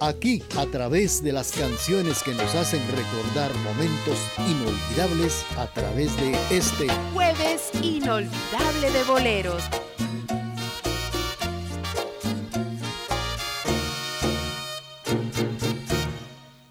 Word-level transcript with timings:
Aquí, 0.00 0.42
a 0.58 0.66
través 0.66 1.22
de 1.22 1.32
las 1.32 1.52
canciones 1.52 2.20
que 2.22 2.32
nos 2.34 2.54
hacen 2.56 2.82
recordar 2.90 3.54
momentos 3.58 4.18
inolvidables, 4.36 5.46
a 5.56 5.68
través 5.68 6.14
de 6.16 6.36
este 6.50 6.88
jueves 7.14 7.70
inolvidable 7.80 8.90
de 8.90 9.04
boleros. 9.04 9.62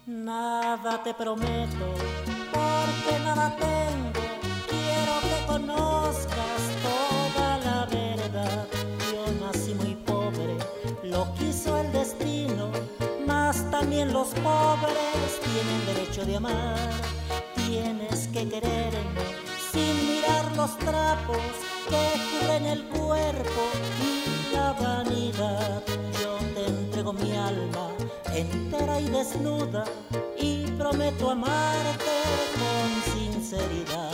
Nada 0.06 1.02
te 1.02 1.14
prometo, 1.14 1.94
porque 2.52 3.18
nada 3.24 3.56
tengo. 3.56 4.12
Quiero 4.68 5.20
que 5.22 5.46
conozcas 5.46 6.55
los 14.12 14.28
pobres 14.28 15.40
tienen 15.42 15.86
derecho 15.86 16.24
de 16.24 16.36
amar. 16.36 16.90
Tienes 17.54 18.28
que 18.28 18.48
quererme 18.48 19.24
sin 19.72 19.94
mirar 20.06 20.56
los 20.56 20.76
trapos 20.78 21.38
que 21.88 22.04
cubren 22.30 22.66
el 22.66 22.84
cuerpo 22.88 23.62
y 24.02 24.54
la 24.54 24.72
vanidad. 24.72 25.82
Yo 26.20 26.36
te 26.54 26.66
entrego 26.66 27.12
mi 27.12 27.32
alma 27.36 27.90
entera 28.34 29.00
y 29.00 29.08
desnuda 29.08 29.84
y 30.38 30.66
prometo 30.72 31.30
amarte 31.30 32.16
con 32.60 33.14
sinceridad. 33.14 34.12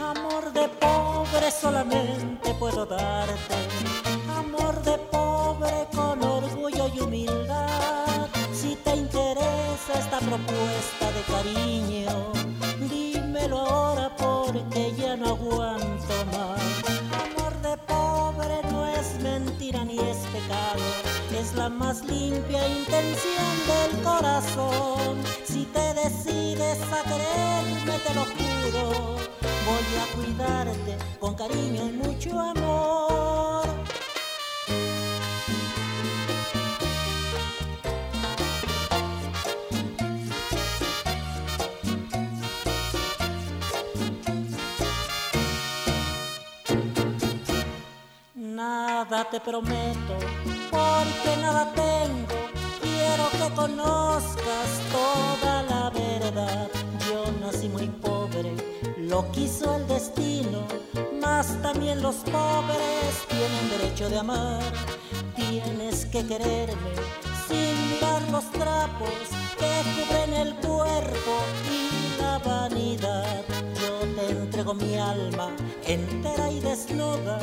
Amor 0.00 0.52
de 0.52 0.68
pobre 0.68 1.50
solamente 1.50 2.54
puedo 2.54 2.86
darte, 2.86 3.56
amor 4.36 4.82
de 4.82 4.98
pobre 5.10 5.86
con 5.94 6.22
orgullo 6.22 6.88
y 6.94 7.00
humildad 7.00 7.83
esta 9.92 10.18
propuesta 10.18 11.12
de 11.12 11.22
cariño, 11.22 12.32
dímelo 12.88 13.58
ahora 13.58 14.16
porque 14.16 14.94
ya 14.96 15.14
no 15.16 15.26
aguanto 15.26 16.14
más. 16.32 16.60
Amor 17.24 17.52
de 17.60 17.76
pobre 17.86 18.62
no 18.70 18.86
es 18.86 19.20
mentira 19.20 19.84
ni 19.84 19.98
es 19.98 20.18
pecado, 20.32 20.84
es 21.38 21.54
la 21.54 21.68
más 21.68 22.02
limpia 22.04 22.66
intención 22.66 23.52
del 23.66 24.02
corazón. 24.02 25.18
Si 25.44 25.64
te 25.66 25.94
decides 25.94 26.78
a 26.90 27.02
quererme, 27.02 27.98
te 28.06 28.14
lo 28.14 28.24
juro, 28.24 29.16
voy 29.66 29.88
a 30.02 30.06
cuidarte 30.16 30.96
con 31.20 31.34
cariño 31.34 31.88
y 31.88 31.92
mucho 31.92 32.40
amor. 32.40 32.63
Te 49.30 49.40
prometo, 49.40 50.16
porque 50.70 51.36
nada 51.40 51.72
tengo. 51.72 52.36
Quiero 52.82 53.30
que 53.30 53.54
conozcas 53.54 54.68
toda 54.92 55.62
la 55.62 55.90
verdad. 55.90 56.68
Yo 57.08 57.24
nací 57.40 57.68
muy 57.68 57.88
pobre, 57.88 58.54
lo 58.98 59.30
quiso 59.30 59.76
el 59.76 59.86
destino, 59.86 60.66
mas 61.20 61.60
también 61.62 62.02
los 62.02 62.16
pobres 62.16 63.26
tienen 63.28 63.70
derecho 63.70 64.08
de 64.10 64.18
amar. 64.18 64.62
Tienes 65.36 66.06
que 66.06 66.26
quererme 66.26 66.92
sin 67.48 67.90
mirar 67.90 68.22
los 68.30 68.50
trapos 68.52 69.10
que 69.58 69.72
cubren 69.94 70.34
el 70.34 70.54
cuerpo 70.56 71.34
y 71.70 72.20
la 72.20 72.38
vanidad. 72.38 73.42
Yo 73.80 74.00
te 74.16 74.30
entrego 74.30 74.74
mi 74.74 74.96
alma 74.96 75.50
entera 75.86 76.50
y 76.50 76.60
desnuda 76.60 77.38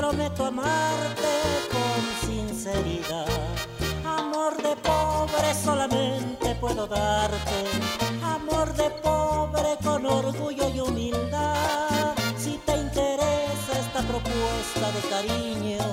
prometo 0.00 0.46
amarte 0.46 1.34
con 1.74 2.00
sinceridad. 2.26 3.26
Amor 4.02 4.56
de 4.56 4.74
pobre 4.76 5.48
solamente 5.62 6.54
puedo 6.54 6.86
darte, 6.86 7.58
amor 8.22 8.72
de 8.72 8.88
pobre 9.02 9.76
con 9.84 10.06
orgullo 10.06 10.70
y 10.74 10.80
humildad. 10.80 12.14
Si 12.38 12.52
te 12.64 12.78
interesa 12.78 13.72
esta 13.84 14.00
propuesta 14.10 14.86
de 14.96 15.02
cariño, 15.14 15.84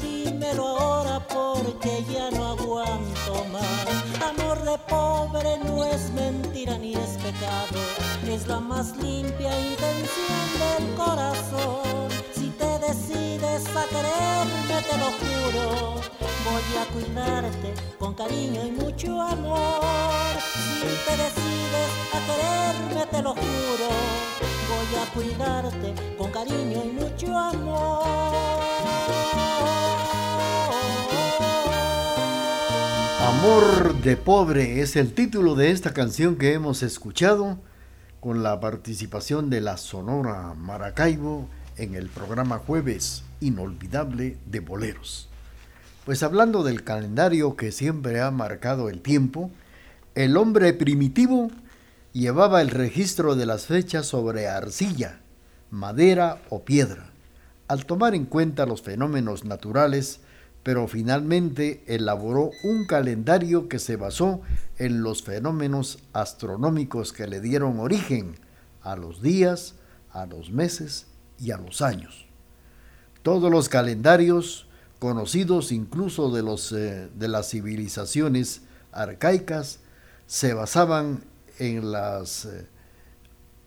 dímelo 0.00 0.64
ahora 0.78 1.18
porque 1.26 2.04
ya 2.12 2.30
no 2.30 2.50
aguanto 2.54 3.44
más. 3.50 3.86
Amor 4.30 4.62
de 4.62 4.78
pobre 4.88 5.58
no 5.64 5.84
es 5.84 6.12
mentira 6.12 6.78
ni 6.78 6.94
es 6.94 7.12
pecado, 7.26 7.80
es 8.28 8.46
la 8.46 8.60
más 8.60 8.96
limpia 8.98 9.50
intención 9.58 10.44
del 10.62 10.94
corazón 10.94 11.92
decides 12.92 13.64
a 13.74 13.84
quererme, 13.88 14.76
te 14.90 14.98
lo 14.98 15.10
juro, 15.20 15.94
voy 16.44 16.68
a 16.78 16.84
cuidarte 16.92 17.74
con 17.98 18.14
cariño 18.14 18.66
y 18.66 18.70
mucho 18.70 19.20
amor. 19.20 20.36
Si 20.52 20.92
te 21.06 21.14
decides 21.24 21.90
a 22.12 22.18
quererme, 22.28 23.06
te 23.10 23.22
lo 23.22 23.30
juro, 23.30 23.88
voy 24.68 24.90
a 25.00 25.04
cuidarte 25.14 25.94
con 26.18 26.30
cariño 26.30 26.82
y 26.84 26.88
mucho 26.88 27.38
amor. 27.38 28.02
Amor 33.20 33.94
de 34.02 34.16
pobre 34.18 34.82
es 34.82 34.96
el 34.96 35.14
título 35.14 35.54
de 35.54 35.70
esta 35.70 35.94
canción 35.94 36.36
que 36.36 36.52
hemos 36.52 36.82
escuchado 36.82 37.58
con 38.20 38.42
la 38.42 38.60
participación 38.60 39.48
de 39.48 39.62
la 39.62 39.78
Sonora 39.78 40.52
Maracaibo 40.54 41.48
en 41.76 41.94
el 41.94 42.08
programa 42.08 42.58
Jueves 42.58 43.22
Inolvidable 43.40 44.36
de 44.46 44.60
Boleros. 44.60 45.28
Pues 46.04 46.22
hablando 46.22 46.62
del 46.62 46.82
calendario 46.82 47.56
que 47.56 47.72
siempre 47.72 48.20
ha 48.20 48.30
marcado 48.30 48.88
el 48.88 49.00
tiempo, 49.00 49.50
el 50.14 50.36
hombre 50.36 50.72
primitivo 50.72 51.50
llevaba 52.12 52.60
el 52.60 52.70
registro 52.70 53.36
de 53.36 53.46
las 53.46 53.66
fechas 53.66 54.06
sobre 54.06 54.48
arcilla, 54.48 55.20
madera 55.70 56.42
o 56.50 56.64
piedra, 56.64 57.10
al 57.68 57.86
tomar 57.86 58.14
en 58.14 58.26
cuenta 58.26 58.66
los 58.66 58.82
fenómenos 58.82 59.44
naturales, 59.44 60.20
pero 60.62 60.88
finalmente 60.88 61.82
elaboró 61.86 62.50
un 62.64 62.86
calendario 62.86 63.68
que 63.68 63.78
se 63.78 63.96
basó 63.96 64.42
en 64.78 65.02
los 65.02 65.22
fenómenos 65.22 66.00
astronómicos 66.12 67.12
que 67.12 67.26
le 67.26 67.40
dieron 67.40 67.78
origen 67.80 68.36
a 68.82 68.96
los 68.96 69.22
días, 69.22 69.74
a 70.12 70.26
los 70.26 70.50
meses 70.50 71.06
y 71.42 71.50
a 71.50 71.58
los 71.58 71.82
años. 71.82 72.26
Todos 73.22 73.50
los 73.50 73.68
calendarios 73.68 74.68
conocidos 74.98 75.72
incluso 75.72 76.30
de, 76.30 76.42
los, 76.42 76.70
eh, 76.72 77.08
de 77.14 77.28
las 77.28 77.50
civilizaciones 77.50 78.62
arcaicas 78.92 79.80
se 80.26 80.54
basaban 80.54 81.24
en 81.58 81.90
las 81.90 82.44
eh, 82.44 82.66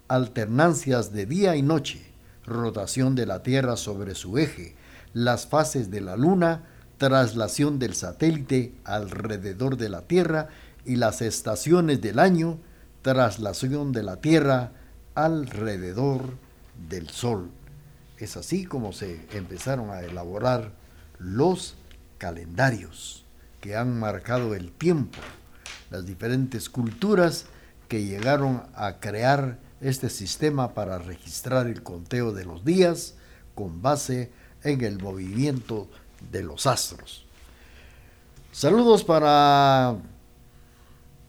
alternancias 0.08 1.12
de 1.12 1.26
día 1.26 1.56
y 1.56 1.62
noche, 1.62 2.06
rotación 2.46 3.16
de 3.16 3.26
la 3.26 3.44
Tierra 3.44 3.76
sobre 3.76 4.16
su 4.16 4.38
eje, 4.38 4.76
las 5.14 5.48
fases 5.48 5.92
de 5.92 6.02
la 6.02 6.16
Luna, 6.16 6.64
traslación 6.98 7.80
del 7.80 7.96
satélite 7.96 8.74
alrededor 8.86 9.78
de 9.78 9.90
la 9.90 10.02
Tierra 10.02 10.48
y 10.86 10.96
las 10.96 11.22
estaciones 11.22 12.02
del 12.02 12.20
año, 12.20 12.60
traslación 13.02 13.92
de 13.92 14.04
la 14.04 14.18
Tierra 14.18 14.72
alrededor 15.16 16.22
del 16.90 17.10
Sol. 17.10 17.50
Es 18.18 18.38
así 18.38 18.66
como 18.66 18.94
se 18.94 19.26
empezaron 19.34 19.90
a 19.90 20.02
elaborar 20.02 20.72
los 21.20 21.76
calendarios 22.18 23.26
que 23.62 23.76
han 23.76 24.00
marcado 24.00 24.56
el 24.56 24.72
tiempo, 24.72 25.20
las 25.90 26.06
diferentes 26.06 26.70
culturas 26.70 27.46
que 27.88 28.06
llegaron 28.06 28.64
a 28.76 29.00
crear 29.00 29.60
este 29.82 30.10
sistema 30.10 30.74
para 30.74 30.98
registrar 30.98 31.68
el 31.68 31.84
conteo 31.84 32.32
de 32.32 32.46
los 32.46 32.64
días 32.64 33.16
con 33.54 33.82
base 33.82 34.32
en 34.64 34.84
el 34.84 35.00
movimiento 35.00 35.90
de 36.32 36.44
los 36.44 36.66
astros. 36.68 37.26
Saludos 38.52 39.04
para 39.04 39.98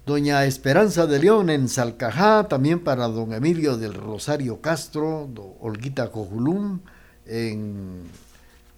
doña 0.06 0.44
Esperanza 0.44 1.06
de 1.06 1.18
León 1.18 1.50
en 1.50 1.68
Salcajá, 1.68 2.46
también 2.46 2.84
para 2.84 3.08
don 3.08 3.34
Emilio 3.34 3.76
del 3.76 3.92
Rosario 3.92 4.60
Castro, 4.60 5.28
Olguita 5.60 6.12
Cojulum 6.12 6.78
en 7.26 8.04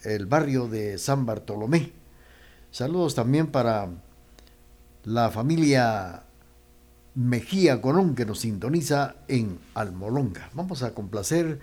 el 0.05 0.25
barrio 0.25 0.69
de 0.69 0.97
San 0.97 1.27
Bartolomé. 1.27 1.93
Saludos 2.71 3.15
también 3.15 3.49
para 3.49 3.91
la 5.05 5.31
familia 5.31 6.23
Mejía 7.15 7.83
Colón 7.83 8.15
que 8.15 8.25
nos 8.25 8.41
sintoniza 8.41 9.17
en 9.29 9.59
Almolonga. 9.75 10.49
Vamos 10.55 10.83
a 10.83 10.95
complacer 10.95 11.61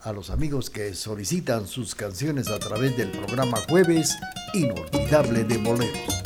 a 0.00 0.12
los 0.12 0.28
amigos 0.28 0.68
que 0.68 0.94
solicitan 0.94 1.66
sus 1.66 1.94
canciones 1.94 2.48
a 2.48 2.58
través 2.58 2.98
del 2.98 3.10
programa 3.12 3.58
Jueves 3.66 4.14
Inolvidable 4.52 5.44
de 5.44 5.56
Boleros. 5.56 6.25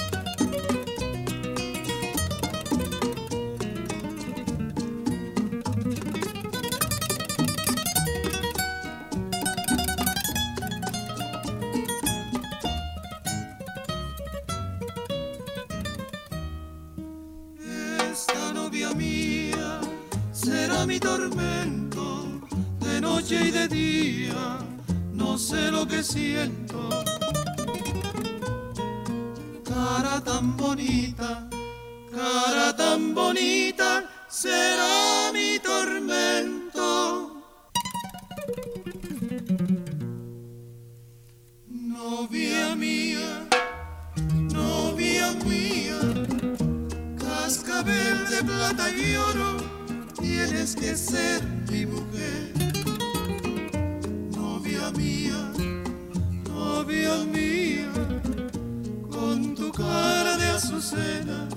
Tan 32.90 33.14
bonita, 33.14 34.04
será 34.28 35.30
mi 35.32 35.60
tormento. 35.60 36.88
Novia 41.68 42.74
mía, 42.74 43.30
novia 44.52 45.28
mía, 45.46 46.00
cascabel 47.16 48.18
de 48.32 48.40
plata 48.50 48.86
y 48.90 49.14
oro, 49.14 49.50
tienes 50.20 50.74
que 50.74 50.96
ser 50.96 51.40
mi 51.70 51.86
mujer. 51.86 52.42
Novia 54.36 54.90
mía, 55.02 55.40
novia 56.48 57.14
mía, 57.36 57.92
con 59.14 59.54
tu 59.54 59.70
cara 59.70 60.36
de 60.36 60.48
azucena, 60.58 61.48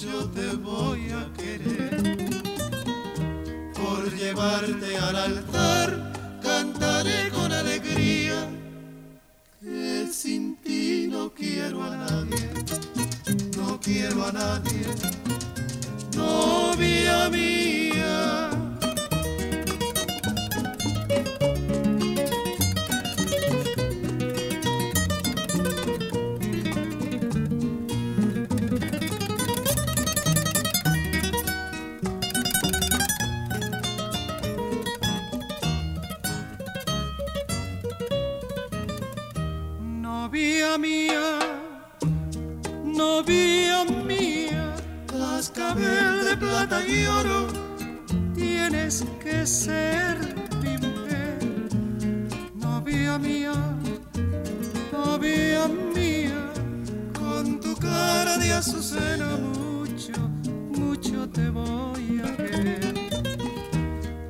mucho 0.00 0.30
te 0.30 0.56
voy 0.56 1.10
a 1.10 1.30
querer. 1.34 2.16
Por 3.74 4.10
llevarte 4.16 4.96
al 4.96 5.16
altar, 5.16 6.38
cantaré 6.42 7.28
con 7.30 7.52
alegría 7.52 8.48
que 9.60 10.08
sin 10.12 10.56
ti 10.56 11.06
no 11.10 11.30
quiero 11.30 11.82
a 11.82 11.96
nadie, 11.96 12.50
no 13.56 13.78
quiero 13.80 14.24
a 14.24 14.32
nadie, 14.32 14.86
novia 16.16 17.28
mía. 17.28 17.89
Mía, 53.54 53.98
novia 54.92 55.68
mía, 55.68 56.52
con 57.18 57.60
tu 57.60 57.76
cara 57.76 58.38
de 58.38 58.52
azucena 58.52 59.36
mucho, 59.36 60.12
mucho 60.76 61.28
te 61.28 61.48
voy 61.50 62.20
a 62.24 62.36
querer. 62.36 62.94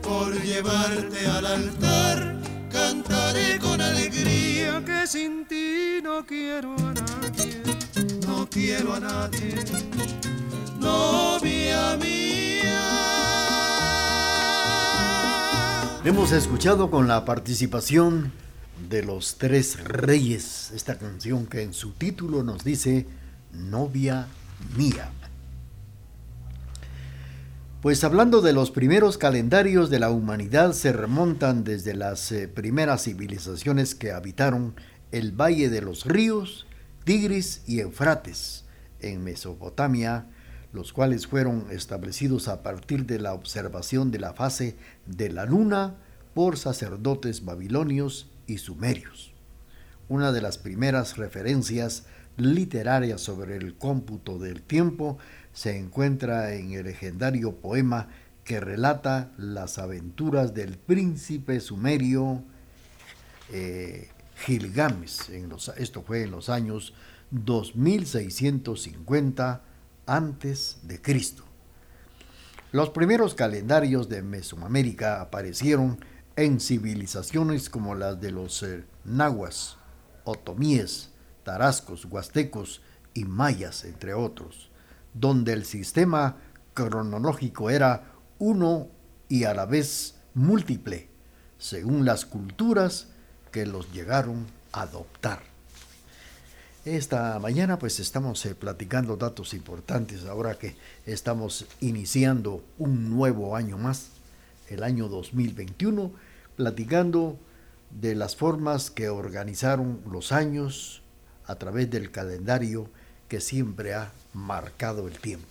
Por 0.03 0.41
llevarte 0.43 1.27
al 1.27 1.47
altar, 1.47 2.39
cantaré 2.71 3.59
con 3.59 3.81
alegría 3.81 4.85
que 4.85 5.07
sin 5.07 5.47
ti 5.47 6.01
no 6.03 6.25
quiero 6.27 6.75
a 6.75 6.95
nadie, 6.95 7.63
no 8.27 8.49
quiero 8.49 8.95
a 8.95 9.01
nadie, 9.01 9.55
novia 10.79 11.97
mía. 11.97 12.41
Hemos 16.03 16.33
escuchado 16.33 16.91
con 16.91 17.07
la 17.09 17.27
participación 17.27 18.33
de 18.89 19.03
los 19.03 19.37
tres 19.37 19.83
reyes 19.85 20.71
esta 20.75 20.99
canción 20.99 21.47
que 21.47 21.63
en 21.63 21.75
su 21.75 21.93
título 21.93 22.43
nos 22.43 22.65
dice 22.65 23.07
Novia 23.53 24.27
mía. 24.77 25.11
Pues 27.83 28.05
hablando 28.05 28.43
de 28.43 28.53
los 28.53 28.71
primeros 28.71 29.17
calendarios 29.19 29.91
de 29.91 29.99
la 29.99 30.11
humanidad 30.11 30.73
se 30.73 30.93
remontan 30.93 31.65
desde 31.65 31.95
las 31.95 32.31
eh, 32.31 32.47
primeras 32.47 33.05
civilizaciones 33.05 33.95
que 33.95 34.13
habitaron 34.13 34.75
el 35.13 35.33
valle 35.33 35.71
de 35.71 35.81
los 35.81 36.05
ríos, 36.05 36.67
Tigris 37.05 37.63
y 37.67 37.81
Eufrates 37.81 38.65
en 39.01 39.25
Mesopotamia, 39.25 40.27
los 40.73 40.93
cuales 40.93 41.27
fueron 41.27 41.67
establecidos 41.71 42.49
a 42.49 42.63
partir 42.63 43.07
de 43.07 43.19
la 43.19 43.33
observación 43.33 44.11
de 44.11 44.19
la 44.19 44.35
fase 44.35 44.77
de 45.07 45.31
la 45.31 45.47
luna 45.47 45.97
por 46.35 46.59
sacerdotes 46.59 47.45
babilonios 47.45 48.30
y 48.51 48.59
sumerios. 48.59 49.33
Una 50.09 50.33
de 50.33 50.43
las 50.43 50.59
primeras 50.59 51.17
referencias 51.17 52.05
literarias 52.37 53.21
sobre 53.21 53.57
el 53.57 53.77
cómputo 53.77 54.39
del 54.39 54.63
tiempo 54.63 55.19
se 55.53 55.77
encuentra 55.79 56.55
en 56.55 56.73
el 56.73 56.85
legendario 56.85 57.57
poema 57.57 58.09
que 58.45 58.61
relata 58.61 59.33
las 59.37 59.79
aventuras 59.79 60.55
del 60.55 60.79
príncipe 60.79 61.61
sumerio 61.61 62.45
eh, 63.53 64.09
esto 65.77 66.03
fue 66.03 66.23
en 66.23 66.31
los 66.31 66.49
años 66.49 66.95
2650 67.31 69.61
antes 70.07 70.79
de 70.83 71.03
Cristo. 71.03 71.45
Los 72.73 72.89
primeros 72.91 73.35
calendarios 73.35 74.09
de 74.09 74.23
Mesoamérica 74.23 75.21
aparecieron 75.21 75.99
en 76.43 76.61
civilizaciones 76.61 77.69
como 77.69 77.95
las 77.95 78.21
de 78.21 78.31
los 78.31 78.63
eh, 78.63 78.85
nahuas, 79.05 79.77
otomíes, 80.25 81.11
tarascos, 81.45 82.05
huastecos 82.07 82.81
y 83.15 83.25
mayas, 83.25 83.85
entre 83.85 84.15
otros, 84.15 84.71
donde 85.13 85.53
el 85.53 85.65
sistema 85.65 86.37
cronológico 86.75 87.71
era 87.71 88.13
uno 88.39 88.89
y 89.29 89.45
a 89.45 89.55
la 89.55 89.67
vez 89.67 90.15
múltiple, 90.35 91.09
según 91.59 92.05
las 92.05 92.25
culturas 92.25 93.09
que 93.53 93.67
los 93.67 93.93
llegaron 93.93 94.47
a 94.73 94.83
adoptar. 94.83 95.41
Esta 96.87 97.39
mañana 97.39 97.79
pues 97.79 98.01
estamos 98.01 98.47
eh, 98.47 98.55
platicando 98.55 99.17
datos 99.17 99.53
importantes 99.53 100.25
ahora 100.25 100.55
que 100.55 100.77
estamos 101.05 101.67
iniciando 101.81 102.65
un 102.79 103.11
nuevo 103.11 103.55
año 103.55 103.77
más, 103.77 104.09
el 104.71 104.83
año 104.83 105.09
2021, 105.09 106.30
platicando 106.61 107.39
de 107.89 108.15
las 108.15 108.37
formas 108.37 108.91
que 108.91 109.09
organizaron 109.09 110.03
los 110.13 110.31
años 110.31 111.03
a 111.47 111.55
través 111.55 111.89
del 111.89 112.11
calendario 112.11 112.91
que 113.29 113.41
siempre 113.41 113.95
ha 113.95 114.13
marcado 114.35 115.09
el 115.09 115.19
tiempo. 115.19 115.49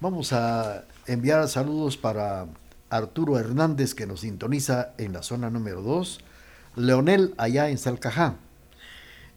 Vamos 0.00 0.32
a 0.32 0.82
enviar 1.06 1.46
saludos 1.46 1.96
para 1.96 2.48
Arturo 2.88 3.38
Hernández 3.38 3.94
que 3.94 4.08
nos 4.08 4.22
sintoniza 4.22 4.94
en 4.98 5.12
la 5.12 5.22
zona 5.22 5.48
número 5.48 5.80
2, 5.80 6.18
Leonel 6.74 7.32
allá 7.38 7.68
en 7.68 7.78
Salcajá. 7.78 8.34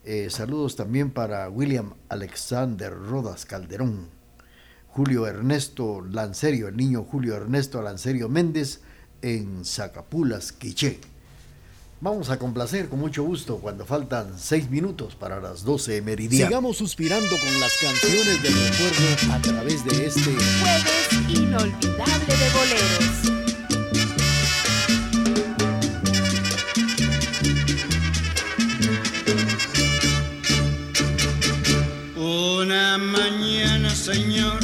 Eh, 0.06 0.32
saludos 0.32 0.76
también 0.76 1.12
para 1.12 1.48
William 1.52 1.94
Alexander 2.10 2.92
Rodas 2.92 3.46
Calderón, 3.46 4.08
Julio 4.88 5.28
Ernesto 5.28 6.02
Lancerio, 6.02 6.68
el 6.68 6.78
niño 6.78 7.04
Julio 7.04 7.36
Ernesto 7.36 7.80
Lancerio 7.84 8.28
Méndez 8.28 8.82
en 9.24 9.66
Zacapulas, 9.66 10.52
Quiché. 10.52 11.00
Vamos 12.02 12.30
a 12.30 12.38
complacer 12.38 12.90
con 12.90 13.00
mucho 13.00 13.24
gusto 13.24 13.58
cuando 13.60 13.86
faltan 13.86 14.38
seis 14.38 14.70
minutos 14.70 15.16
para 15.16 15.40
las 15.40 15.64
12 15.64 16.02
meridianas. 16.02 16.50
Sigamos 16.50 16.76
suspirando 16.78 17.30
con 17.30 17.60
las 17.62 17.72
canciones 17.78 18.44
del 18.44 18.54
recuerdo 18.54 19.34
a 19.34 19.42
través 19.42 19.86
de 19.86 20.06
este 20.08 20.36
Jueves 20.36 21.08
inolvidable 21.30 22.36
de 22.36 22.50
boleros. 22.58 23.32
Una 32.18 32.98
mañana, 32.98 33.90
Señor, 33.96 34.60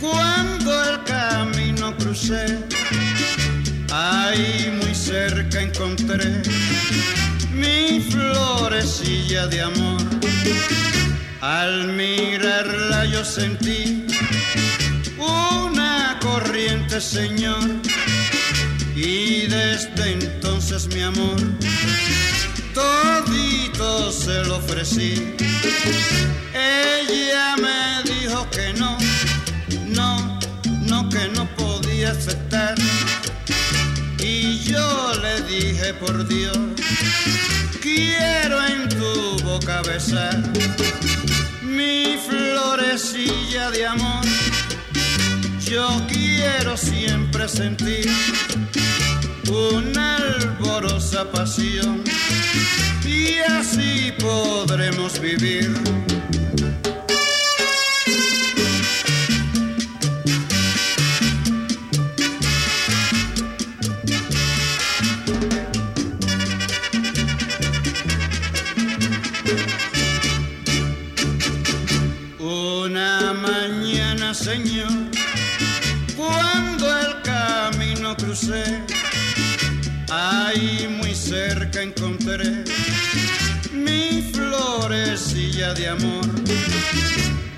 cuando 0.00 0.90
el 0.90 1.02
camino 1.02 1.96
crucé, 1.96 2.63
ahí 4.34 4.78
muy 4.82 4.94
cerca 4.94 5.60
encontré 5.60 6.42
mi 7.52 8.00
florecilla 8.00 9.46
de 9.46 9.62
amor. 9.62 10.02
Al 11.40 11.88
mirarla 11.88 13.04
yo 13.06 13.24
sentí 13.24 14.06
una 15.18 16.18
corriente, 16.20 17.00
Señor. 17.00 17.62
Y 18.96 19.46
desde 19.46 20.12
entonces 20.12 20.86
mi 20.94 21.02
amor, 21.02 21.40
todito 22.72 24.12
se 24.12 24.44
lo 24.44 24.56
ofrecí. 24.56 25.34
Ella 26.54 27.56
me 27.64 28.02
dijo 28.10 28.48
que 28.50 28.72
no, 28.74 28.96
no, 29.88 30.38
no, 30.88 31.08
que 31.08 31.28
no 31.36 31.44
podía 31.56 32.12
aceptar 32.12 32.74
por 36.00 36.26
Dios, 36.26 36.56
quiero 37.82 38.64
en 38.66 38.88
tu 38.88 39.44
boca 39.44 39.82
besar 39.82 40.42
mi 41.62 42.16
florecilla 42.26 43.70
de 43.70 43.86
amor. 43.86 44.24
Yo 45.60 45.86
quiero 46.08 46.76
siempre 46.76 47.48
sentir 47.48 48.10
una 49.50 50.16
alborosa 50.16 51.30
pasión 51.30 52.02
y 53.04 53.38
así 53.38 54.12
podremos 54.18 55.20
vivir 55.20 55.74
ahí 80.10 80.86
muy 80.88 81.14
cerca 81.14 81.80
encontré 81.80 82.64
mi 83.72 84.30
florecilla 84.32 85.72
de 85.74 85.88
amor. 85.88 86.26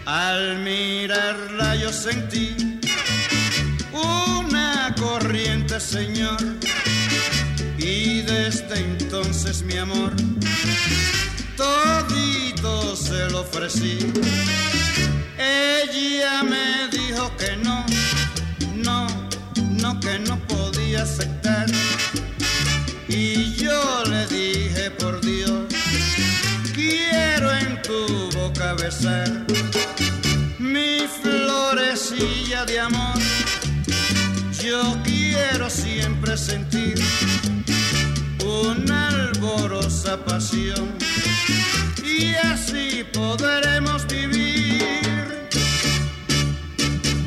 Al 0.05 0.59
mirarla 0.59 1.75
yo 1.77 1.93
sentí 1.93 2.79
una 3.93 4.95
corriente, 4.99 5.81
Señor, 5.81 6.39
y 7.79 8.23
desde 8.23 8.79
entonces 8.79 9.63
mi 9.63 9.77
amor 9.79 10.13
todito 11.57 12.95
se 12.97 13.29
lo 13.31 13.41
ofrecí. 13.41 13.99
Ella 15.39 16.43
me 16.43 16.89
dijo 16.97 17.37
que 17.37 17.57
no, 17.57 17.85
no, 18.77 19.26
que 19.95 20.19
no 20.19 20.37
podía 20.47 21.03
aceptar 21.03 21.67
y 23.09 23.55
yo 23.55 24.03
le 24.11 24.27
dije 24.27 24.91
por 24.91 25.21
Dios, 25.21 25.67
quiero 26.75 27.53
en 27.53 27.81
tu 27.83 28.31
boca 28.37 28.75
besar 28.75 29.47
mi 30.59 31.07
florecilla 31.23 32.65
de 32.65 32.81
amor. 32.81 33.19
Yo 34.61 34.97
quiero 35.05 35.71
siempre 35.71 36.37
sentir 36.37 36.97
una 38.45 39.09
alborosa 39.09 40.17
pasión 40.25 40.99
y 42.05 42.35
así 42.35 43.05
podremos 43.13 44.05
vivir 44.09 44.56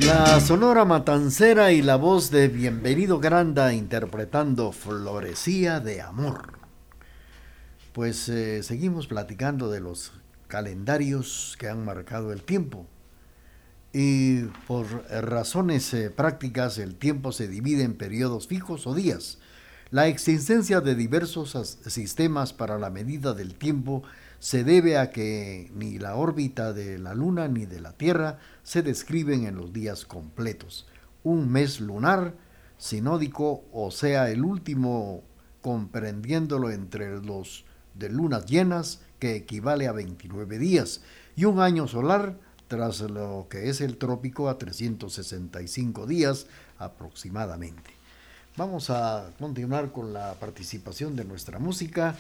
la 0.10 0.40
Sonora 0.40 0.86
Matancera 0.86 1.72
y 1.72 1.84
la 1.84 1.96
voz 1.96 2.32
de 2.32 2.48
Bienvenido 2.48 3.20
Granda 3.20 3.76
interpretando 3.76 4.72
Florecía 4.72 5.80
de 5.82 6.02
Amor. 6.02 6.54
Pues 7.94 8.28
eh, 8.28 8.64
seguimos 8.64 9.06
platicando 9.06 9.70
de 9.70 9.82
los 9.82 10.14
calendarios 10.48 11.56
que 11.60 11.70
han 11.70 11.86
marcado 11.86 12.34
el 12.34 12.42
tiempo. 12.42 12.88
Y 13.94 14.46
por 14.66 14.88
razones 15.12 15.94
eh, 15.94 16.10
prácticas 16.10 16.80
el 16.80 16.96
tiempo 16.96 17.32
se 17.32 17.48
divide 17.48 17.84
en 17.84 17.94
periodos 17.94 18.48
fijos 18.48 18.88
o 18.88 18.96
días. 18.96 19.38
La 19.92 20.08
existencia 20.08 20.82
de 20.82 20.96
diversos 20.96 21.78
sistemas 21.86 22.52
para 22.52 22.80
la 22.80 22.90
medida 22.90 23.36
del 23.36 23.54
tiempo 23.54 24.02
se 24.40 24.64
debe 24.64 24.98
a 24.98 25.12
que 25.12 25.70
ni 25.74 26.00
la 26.00 26.16
órbita 26.16 26.74
de 26.74 26.98
la 26.98 27.14
Luna 27.14 27.48
ni 27.48 27.66
de 27.66 27.82
la 27.82 27.94
Tierra 27.94 28.40
se 28.64 28.82
describen 28.82 29.46
en 29.46 29.56
los 29.56 29.74
días 29.74 30.06
completos. 30.06 30.88
Un 31.24 31.50
mes 31.52 31.82
lunar, 31.82 32.34
sinódico, 32.78 33.66
o 33.72 33.92
sea, 33.92 34.30
el 34.32 34.44
último 34.44 35.24
comprendiéndolo 35.62 36.72
entre 36.72 37.22
los 37.22 37.66
de 37.94 38.10
lunas 38.10 38.46
llenas, 38.46 39.02
que 39.20 39.36
equivale 39.36 39.88
a 39.88 39.92
29 39.92 40.58
días, 40.58 41.02
y 41.36 41.46
un 41.46 41.60
año 41.60 41.88
solar, 41.88 42.38
tras 42.70 43.02
lo 43.02 43.48
que 43.50 43.70
es 43.70 43.82
el 43.82 43.98
trópico, 43.98 44.48
a 44.48 44.58
365 44.58 46.08
días 46.08 46.48
aproximadamente. 46.78 47.92
Vamos 48.56 48.90
a 48.90 49.32
continuar 49.40 49.92
con 49.92 50.14
la 50.14 50.34
participación 50.36 51.16
de 51.16 51.26
nuestra 51.26 51.60
música. 51.60 52.16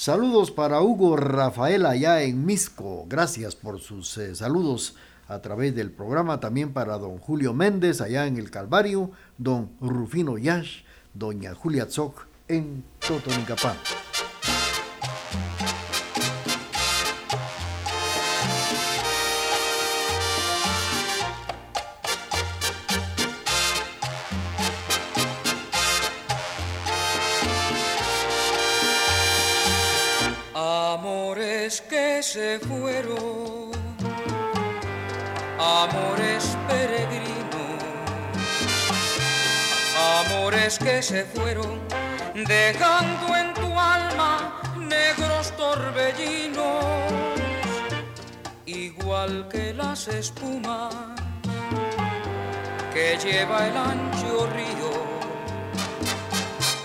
Saludos 0.00 0.50
para 0.50 0.80
Hugo 0.80 1.14
Rafael 1.14 1.84
allá 1.84 2.22
en 2.22 2.46
Misco. 2.46 3.04
Gracias 3.06 3.54
por 3.54 3.80
sus 3.80 4.16
eh, 4.16 4.34
saludos 4.34 4.96
a 5.28 5.40
través 5.42 5.74
del 5.74 5.90
programa. 5.90 6.40
También 6.40 6.72
para 6.72 6.96
don 6.96 7.18
Julio 7.18 7.52
Méndez 7.52 8.00
allá 8.00 8.26
en 8.26 8.38
el 8.38 8.50
Calvario, 8.50 9.10
don 9.36 9.72
Rufino 9.78 10.38
Yash, 10.38 10.84
doña 11.12 11.54
Julia 11.54 11.84
Zoc 11.84 12.26
en 12.48 12.82
Totonicapán. 13.06 13.76
Se 32.32 32.60
fueron, 32.60 33.72
amores 35.58 36.56
peregrinos, 36.68 37.82
amores 40.20 40.78
que 40.78 41.02
se 41.02 41.24
fueron, 41.24 41.80
dejando 42.46 43.36
en 43.36 43.52
tu 43.54 43.76
alma 43.76 44.62
negros 44.78 45.50
torbellinos, 45.56 46.84
igual 48.64 49.48
que 49.48 49.74
las 49.74 50.06
espumas 50.06 50.94
que 52.94 53.18
lleva 53.24 53.66
el 53.66 53.76
ancho 53.76 54.48
río. 54.54 54.92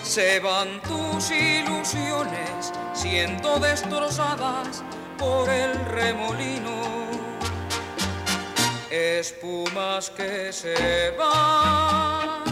Se 0.02 0.40
van 0.40 0.82
tus 0.82 1.30
ilusiones 1.30 2.72
siendo 2.94 3.60
destrozadas 3.60 4.82
por 5.18 5.48
el 5.48 5.72
remolino, 5.86 7.06
espumas 8.90 10.10
que 10.10 10.52
se 10.52 11.10
van, 11.18 12.44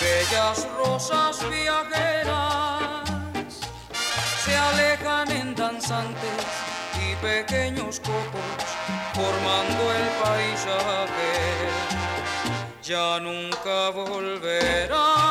bellas 0.00 0.66
rosas 0.76 1.38
viajeras, 1.50 3.08
se 4.44 4.56
alejan 4.56 5.30
en 5.30 5.54
danzantes 5.54 6.46
y 7.00 7.14
pequeños 7.16 8.00
copos, 8.00 8.64
formando 9.14 9.92
el 9.92 10.08
paisaje, 10.22 11.32
ya 12.82 13.20
nunca 13.20 13.90
volverán. 13.90 15.30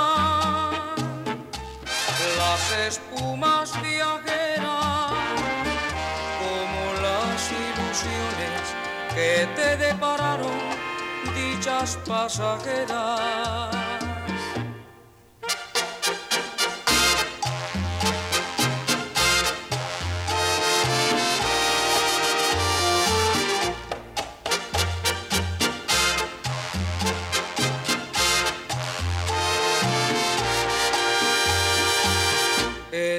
Las 2.37 2.71
espumas 2.87 3.81
viajeras 3.81 4.48
que 9.15 9.47
te 9.55 9.77
depararon 9.77 10.59
dichas 11.35 11.97
pasajeras. 12.07 13.69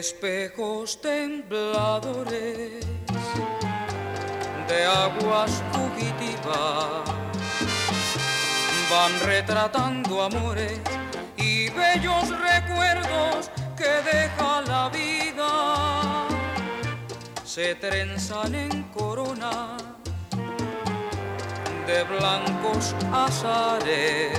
espejos 0.01 1.01
tembladores 1.01 2.91
de 4.71 4.87
aguas 4.87 5.51
fugitivas 5.73 7.03
van 8.89 9.21
retratando 9.27 10.23
amores 10.23 10.79
y 11.37 11.69
bellos 11.71 12.29
recuerdos 12.39 13.51
que 13.77 13.91
deja 14.13 14.61
la 14.63 14.89
vida. 14.91 16.29
Se 17.45 17.75
trenzan 17.75 18.55
en 18.55 18.85
corona 18.93 19.77
de 21.89 22.05
blancos 22.05 22.95
azares, 23.13 24.39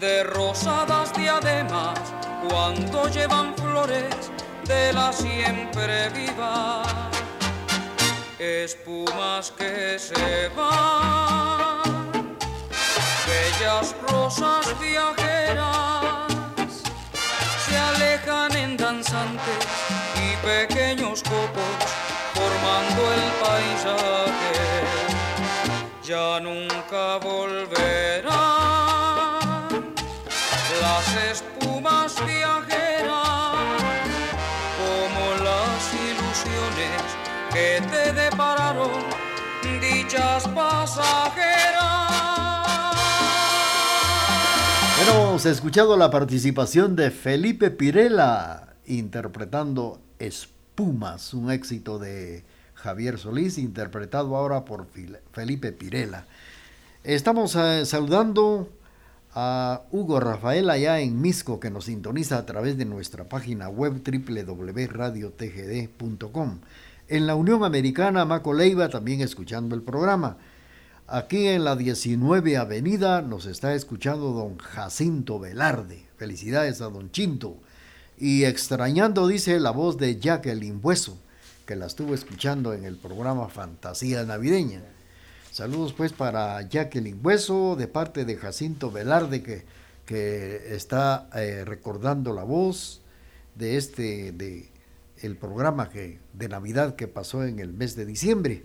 de 0.00 0.24
rosadas 0.24 1.12
diademas 1.12 2.00
cuando 2.48 3.08
llevan 3.10 3.54
flores 3.54 4.32
de 4.64 4.92
la 4.92 5.12
siempre 5.12 6.08
viva. 6.08 6.99
Espumas 8.42 9.50
que 9.50 9.98
se 9.98 10.48
van, 10.56 12.38
bellas 13.28 13.94
rosas 14.08 14.80
viajeras, 14.80 16.32
se 17.66 17.76
alejan 17.76 18.56
en 18.56 18.78
danzantes 18.78 19.66
y 20.16 20.36
pequeños 20.42 21.22
copos 21.22 21.84
formando 22.32 23.12
el 23.12 23.30
paisaje. 23.44 24.54
Ya 26.02 26.40
nunca 26.40 27.18
volverán 27.18 28.30
las 30.80 31.14
espumas 31.30 32.14
viajeras 32.24 32.89
que 37.52 37.82
te 37.90 38.12
depararon 38.12 38.90
dichas 39.80 40.46
pasajeras. 40.48 42.10
Hemos 45.02 45.46
escuchado 45.46 45.96
la 45.96 46.10
participación 46.10 46.96
de 46.96 47.10
Felipe 47.10 47.70
Pirela 47.70 48.74
interpretando 48.86 50.00
Espumas, 50.18 51.32
un 51.34 51.50
éxito 51.50 51.98
de 51.98 52.44
Javier 52.74 53.18
Solís, 53.18 53.58
interpretado 53.58 54.36
ahora 54.36 54.64
por 54.64 54.86
Felipe 55.32 55.72
Pirela. 55.72 56.26
Estamos 57.02 57.56
eh, 57.56 57.84
saludando 57.86 58.68
a 59.34 59.82
Hugo 59.90 60.20
Rafael 60.20 60.70
allá 60.70 61.00
en 61.00 61.20
Misco 61.20 61.58
que 61.60 61.70
nos 61.70 61.86
sintoniza 61.86 62.38
a 62.38 62.46
través 62.46 62.76
de 62.76 62.84
nuestra 62.84 63.24
página 63.24 63.68
web 63.68 64.02
www.radiotgd.com. 64.04 66.58
En 67.10 67.26
la 67.26 67.34
Unión 67.34 67.64
Americana, 67.64 68.24
Maco 68.24 68.54
Leiva 68.54 68.88
también 68.88 69.20
escuchando 69.20 69.74
el 69.74 69.82
programa. 69.82 70.36
Aquí 71.08 71.48
en 71.48 71.64
la 71.64 71.74
19 71.74 72.56
Avenida 72.56 73.20
nos 73.20 73.46
está 73.46 73.74
escuchando 73.74 74.30
don 74.30 74.58
Jacinto 74.58 75.40
Velarde. 75.40 76.06
Felicidades 76.18 76.80
a 76.80 76.84
don 76.84 77.10
Chinto. 77.10 77.56
Y 78.16 78.44
extrañando, 78.44 79.26
dice, 79.26 79.58
la 79.58 79.72
voz 79.72 79.98
de 79.98 80.20
Jacqueline 80.20 80.80
Bueso, 80.80 81.18
que 81.66 81.74
la 81.74 81.86
estuvo 81.86 82.14
escuchando 82.14 82.74
en 82.74 82.84
el 82.84 82.94
programa 82.96 83.48
Fantasía 83.48 84.22
Navideña. 84.22 84.82
Saludos 85.50 85.92
pues 85.92 86.12
para 86.12 86.62
Jacqueline 86.62 87.18
Hueso 87.20 87.74
de 87.74 87.88
parte 87.88 88.24
de 88.24 88.36
Jacinto 88.36 88.92
Velarde 88.92 89.42
que, 89.42 89.64
que 90.06 90.76
está 90.76 91.28
eh, 91.34 91.64
recordando 91.66 92.32
la 92.32 92.44
voz 92.44 93.00
de 93.56 93.76
este 93.76 94.30
de 94.30 94.69
el 95.22 95.36
programa 95.36 95.90
que, 95.90 96.20
de 96.32 96.48
Navidad 96.48 96.96
que 96.96 97.08
pasó 97.08 97.44
en 97.44 97.58
el 97.58 97.72
mes 97.72 97.96
de 97.96 98.06
diciembre. 98.06 98.64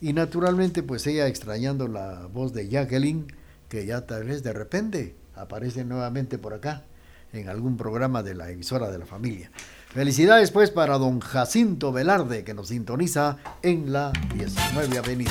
Y 0.00 0.12
naturalmente 0.12 0.82
pues 0.82 1.06
ella 1.06 1.26
extrañando 1.26 1.88
la 1.88 2.26
voz 2.26 2.52
de 2.52 2.68
Jacqueline 2.68 3.26
que 3.68 3.86
ya 3.86 4.06
tal 4.06 4.24
vez 4.24 4.42
de 4.42 4.52
repente 4.52 5.14
aparece 5.34 5.84
nuevamente 5.84 6.38
por 6.38 6.54
acá 6.54 6.84
en 7.32 7.48
algún 7.48 7.76
programa 7.76 8.22
de 8.22 8.34
la 8.34 8.50
emisora 8.50 8.90
de 8.90 8.98
la 8.98 9.06
familia. 9.06 9.50
Felicidades 9.88 10.50
pues 10.50 10.70
para 10.70 10.98
don 10.98 11.20
Jacinto 11.20 11.92
Velarde 11.92 12.44
que 12.44 12.54
nos 12.54 12.68
sintoniza 12.68 13.38
en 13.62 13.92
la 13.92 14.12
19 14.34 14.98
Avenida. 14.98 15.30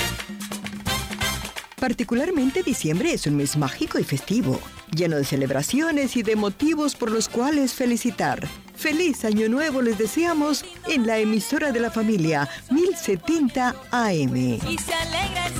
Particularmente 1.79 2.61
diciembre 2.61 3.13
es 3.13 3.25
un 3.25 3.37
mes 3.37 3.55
mágico 3.55 3.99
y 3.99 4.03
festivo, 4.03 4.59
lleno 4.93 5.15
de 5.15 5.23
celebraciones 5.23 6.17
y 6.17 6.23
de 6.23 6.35
motivos 6.35 6.95
por 6.95 7.09
los 7.09 7.29
cuales 7.29 7.73
felicitar. 7.73 8.47
Feliz 8.79 9.25
Año 9.25 9.49
Nuevo 9.49 9.81
les 9.81 9.97
deseamos 9.97 10.63
en 10.87 11.05
la 11.05 11.17
emisora 11.17 11.73
de 11.73 11.81
la 11.81 11.91
familia 11.91 12.47
1070 12.71 13.75
AM. 13.91 14.35
Y 14.37 14.77
se 14.77 14.93
alegra 14.93 15.47
el 15.47 15.53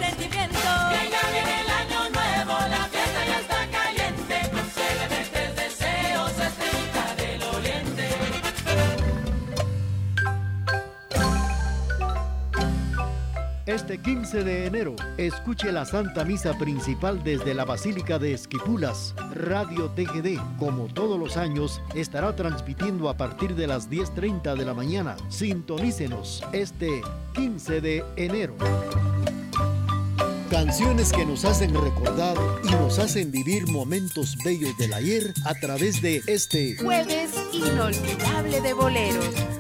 Este 13.70 14.00
15 14.00 14.44
de 14.44 14.66
enero, 14.66 14.96
escuche 15.18 15.72
la 15.72 15.86
Santa 15.86 16.26
Misa 16.26 16.58
Principal 16.58 17.24
desde 17.24 17.54
la 17.54 17.66
Basílica 17.66 18.18
de 18.18 18.34
Esquipulas. 18.34 19.14
Radio 19.36 19.92
TGD, 19.92 20.40
como 20.58 20.88
todos 20.88 21.20
los 21.20 21.38
años, 21.38 21.80
estará 21.94 22.36
transmitiendo 22.36 23.10
a 23.10 23.14
partir 23.16 23.54
de 23.54 23.68
las 23.68 23.88
10.30 23.88 24.56
de 24.56 24.66
la 24.66 24.74
mañana. 24.74 25.18
Sintonícenos 25.30 26.44
este 26.52 27.04
15 27.36 27.80
de 27.80 28.04
enero. 28.16 28.56
Canciones 30.50 31.14
que 31.14 31.28
nos 31.28 31.46
hacen 31.46 31.76
recordar 31.76 32.38
y 32.64 32.72
nos 32.72 32.98
hacen 32.98 33.32
vivir 33.32 33.68
momentos 33.68 34.36
bellos 34.44 34.76
del 34.80 34.96
ayer 34.96 35.32
a 35.46 35.54
través 35.54 36.02
de 36.02 36.24
este 36.26 36.76
Jueves 36.76 37.36
inolvidable 37.54 38.62
de 38.62 38.74
boleros. 38.74 39.59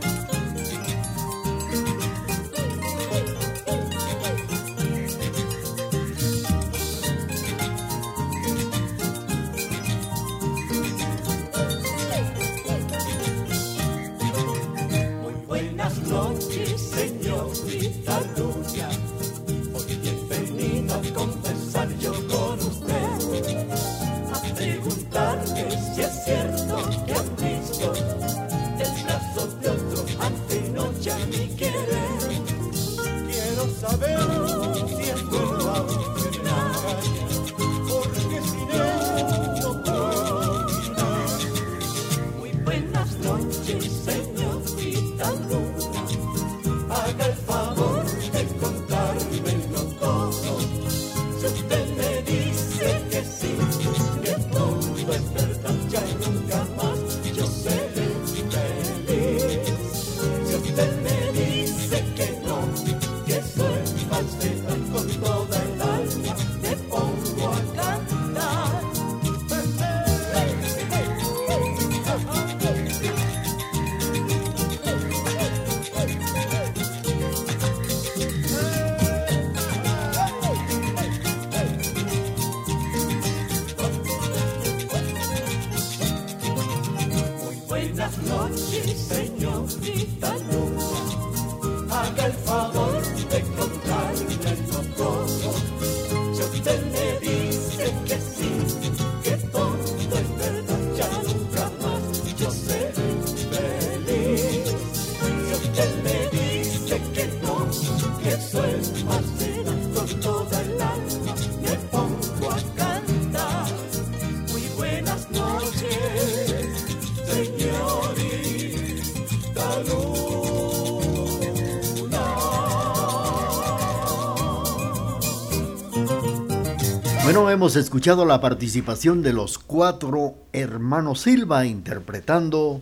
Hemos 127.59 127.75
escuchado 127.75 128.23
la 128.23 128.39
participación 128.39 129.21
de 129.21 129.33
los 129.33 129.59
cuatro 129.59 130.35
hermanos 130.53 131.23
Silva 131.23 131.65
interpretando 131.65 132.81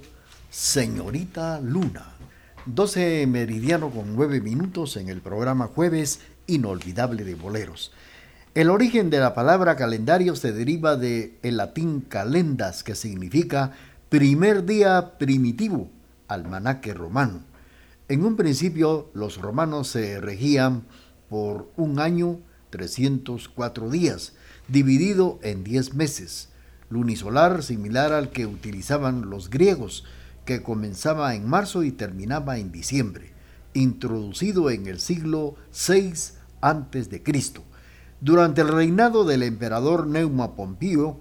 Señorita 0.51 1.59
Luna. 1.61 2.13
12 2.67 3.25
meridiano 3.25 3.89
con 3.89 4.15
9 4.15 4.39
minutos 4.39 4.95
en 4.97 5.09
el 5.09 5.19
programa 5.19 5.65
Jueves 5.65 6.19
Inolvidable 6.45 7.23
de 7.23 7.33
Boleros. 7.33 7.91
El 8.53 8.69
origen 8.69 9.09
de 9.09 9.17
la 9.17 9.33
palabra 9.33 9.75
calendario 9.75 10.35
se 10.35 10.51
deriva 10.51 10.95
del 10.95 11.39
el 11.41 11.57
latín 11.57 12.01
calendas, 12.01 12.83
que 12.83 12.93
significa 12.93 13.71
primer 14.09 14.63
día 14.63 15.17
primitivo, 15.17 15.89
almanaque 16.27 16.93
romano. 16.93 17.39
En 18.09 18.23
un 18.23 18.35
principio 18.35 19.09
los 19.15 19.41
romanos 19.41 19.87
se 19.87 20.21
regían 20.21 20.83
por 21.29 21.67
un 21.77 21.99
año 21.99 22.37
304 22.69 23.89
días, 23.89 24.33
dividido 24.67 25.39
en 25.41 25.63
10 25.63 25.93
meses, 25.93 26.49
lunisolar 26.89 27.63
similar 27.63 28.13
al 28.13 28.31
que 28.31 28.45
utilizaban 28.45 29.29
los 29.29 29.49
griegos, 29.49 30.03
que 30.45 30.63
comenzaba 30.63 31.35
en 31.35 31.47
marzo 31.47 31.83
y 31.83 31.91
terminaba 31.91 32.57
en 32.57 32.71
diciembre, 32.71 33.33
introducido 33.73 34.69
en 34.69 34.87
el 34.87 34.99
siglo 34.99 35.55
VI 35.71 36.13
a.C. 36.61 37.23
Durante 38.19 38.61
el 38.61 38.69
reinado 38.69 39.25
del 39.25 39.43
emperador 39.43 40.07
Neuma 40.07 40.55
Pompío, 40.55 41.19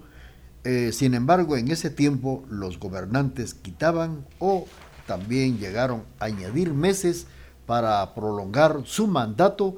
eh, 0.63 0.91
sin 0.91 1.13
embargo, 1.13 1.55
en 1.55 1.69
ese 1.69 1.89
tiempo 1.89 2.45
los 2.49 2.79
gobernantes 2.79 3.53
quitaban 3.53 4.25
o 4.39 4.65
también 5.05 5.59
llegaron 5.59 6.03
a 6.19 6.25
añadir 6.25 6.73
meses 6.73 7.27
para 7.65 8.13
prolongar 8.15 8.81
su 8.85 9.07
mandato 9.07 9.77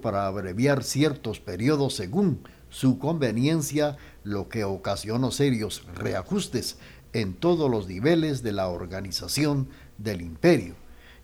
para 0.00 0.26
abreviar 0.26 0.82
ciertos 0.82 1.38
periodos 1.38 1.94
según 1.94 2.40
su 2.70 2.98
conveniencia, 2.98 3.96
lo 4.24 4.48
que 4.48 4.64
ocasionó 4.64 5.30
serios 5.30 5.82
reajustes 5.94 6.78
en 7.12 7.34
todos 7.34 7.70
los 7.70 7.86
niveles 7.86 8.42
de 8.42 8.52
la 8.52 8.68
organización 8.68 9.68
del 9.98 10.22
imperio. 10.22 10.74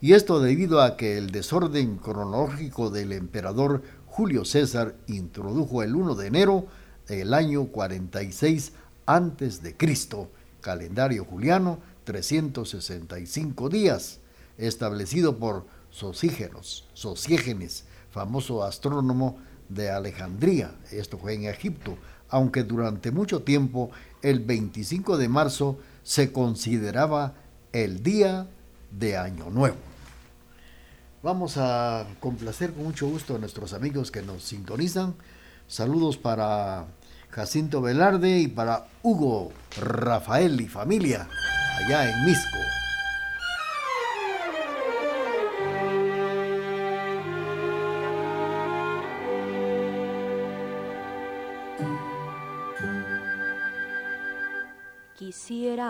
Y 0.00 0.12
esto 0.12 0.40
debido 0.40 0.82
a 0.82 0.96
que 0.96 1.16
el 1.16 1.30
desorden 1.30 1.96
cronológico 1.96 2.90
del 2.90 3.12
emperador 3.12 3.82
Julio 4.06 4.44
César 4.44 4.94
introdujo 5.06 5.82
el 5.82 5.94
1 5.94 6.14
de 6.14 6.26
enero 6.26 6.66
del 7.08 7.32
año 7.32 7.66
46 7.66 8.72
antes 9.06 9.62
de 9.62 9.76
Cristo, 9.76 10.30
calendario 10.60 11.24
juliano, 11.24 11.78
365 12.04 13.68
días, 13.68 14.20
establecido 14.58 15.38
por 15.38 15.66
Sosígenos, 15.90 16.88
Sosiégenes, 16.94 17.84
famoso 18.12 18.62
astrónomo 18.62 19.38
de 19.68 19.90
Alejandría, 19.90 20.70
esto 20.90 21.18
fue 21.18 21.34
en 21.34 21.44
Egipto, 21.46 21.96
aunque 22.28 22.62
durante 22.62 23.10
mucho 23.10 23.42
tiempo 23.42 23.90
el 24.22 24.40
25 24.40 25.16
de 25.16 25.28
marzo 25.28 25.78
se 26.02 26.32
consideraba 26.32 27.34
el 27.72 28.02
día 28.02 28.46
de 28.90 29.16
Año 29.16 29.50
Nuevo. 29.50 29.76
Vamos 31.22 31.56
a 31.56 32.06
complacer 32.20 32.72
con 32.72 32.84
mucho 32.84 33.08
gusto 33.08 33.36
a 33.36 33.38
nuestros 33.38 33.72
amigos 33.72 34.10
que 34.10 34.22
nos 34.22 34.42
sintonizan. 34.42 35.14
Saludos 35.68 36.18
para 36.18 36.86
Jacinto 37.30 37.80
Velarde 37.80 38.40
y 38.40 38.48
para 38.48 38.88
Hugo, 39.02 39.52
Rafael 39.80 40.60
y 40.60 40.68
familia 40.68 41.28
allá 41.78 42.10
en 42.10 42.24
Misco. 42.24 42.71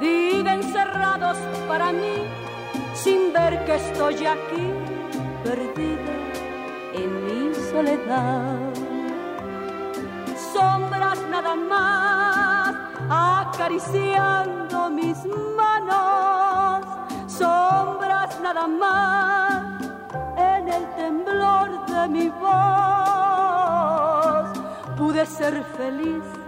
viven 0.00 0.62
cerrados 0.72 1.36
para 1.68 1.92
mí, 1.92 2.26
sin 2.94 3.32
ver 3.32 3.64
que 3.64 3.76
estoy 3.76 4.26
aquí, 4.26 4.72
perdida 5.44 6.16
en 6.94 7.24
mi 7.26 7.54
soledad. 7.70 8.72
Sombras 10.52 11.20
nada 11.30 11.54
más, 11.54 12.74
acariciando 13.10 14.90
mis 14.90 15.18
manos, 15.56 16.84
sombras 17.26 18.40
nada 18.40 18.66
más, 18.66 19.82
en 20.36 20.68
el 20.68 20.84
temblor 20.96 21.86
de 21.86 22.08
mi 22.08 22.28
voz, 22.30 22.50
pude 24.96 25.24
ser 25.26 25.62
feliz 25.76 26.39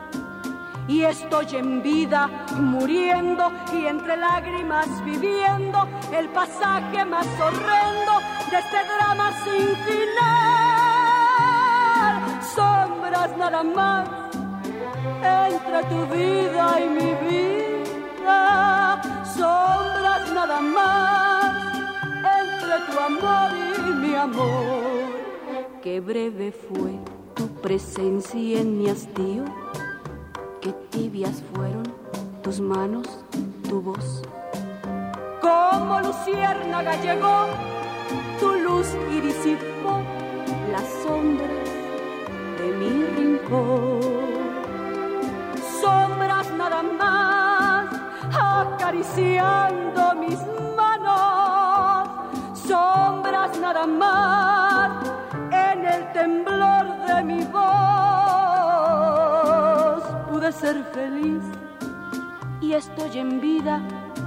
y 0.89 1.03
estoy 1.03 1.47
en 1.57 1.83
vida 1.83 2.29
muriendo 2.59 3.53
y 3.73 3.87
entre 3.87 4.17
lágrimas 4.17 4.87
viviendo 5.05 5.87
el 6.13 6.29
pasaje 6.31 7.05
más 7.05 7.27
horrendo 7.41 8.21
de 8.51 8.59
este 8.59 8.77
drama 8.97 9.33
sin 9.45 9.77
final. 9.87 10.23
Sombras 12.55 13.37
nada 13.37 13.63
más 13.63 14.09
entre 15.23 15.85
tu 15.85 16.07
vida 16.07 16.81
y 16.81 16.89
mi 16.89 17.15
vida. 17.31 19.01
Sombras 19.25 20.33
nada 20.33 20.61
más 20.61 21.55
entre 22.41 22.81
tu 22.91 22.99
amor 22.99 23.51
y 23.79 23.91
mi 23.93 24.15
amor. 24.15 25.23
Qué 25.83 26.01
breve 26.01 26.53
fue 26.53 26.99
tu 27.35 27.49
presencia 27.61 28.61
en 28.61 28.79
mi 28.79 28.89
hastío 28.89 29.45
qué 30.63 30.73
tibias 30.91 31.43
fueron 31.53 31.83
tus 32.43 32.61
manos, 32.61 33.07
tu 33.69 33.83
voz. 33.83 34.23
Como 35.41 36.01
luciérnaga 36.01 36.95
llegó 37.03 37.47
tu 38.39 38.55
luz 38.55 38.87
y 39.11 39.21
disipó 39.21 40.01
las 40.71 40.87
sombras 41.03 41.69
de 42.59 42.69
mi 42.79 43.05
rincón. 43.17 44.01
Sombras 45.81 46.49
nada 46.53 46.83
más 46.83 47.87
acariciando 48.33 50.15
mis 50.15 50.39
manos, 50.77 52.09
sombras 52.55 53.59
nada 53.59 53.85
más 53.85 55.09
en 55.51 55.87
el 55.87 56.13
temblor 56.13 56.85
de 57.09 57.25
mi 57.25 57.45
voz 57.47 57.92
ser 60.53 60.85
feliz 60.93 61.43
y 62.61 62.75
estoy 62.75 63.19
en 63.19 63.41
vida 63.41 63.81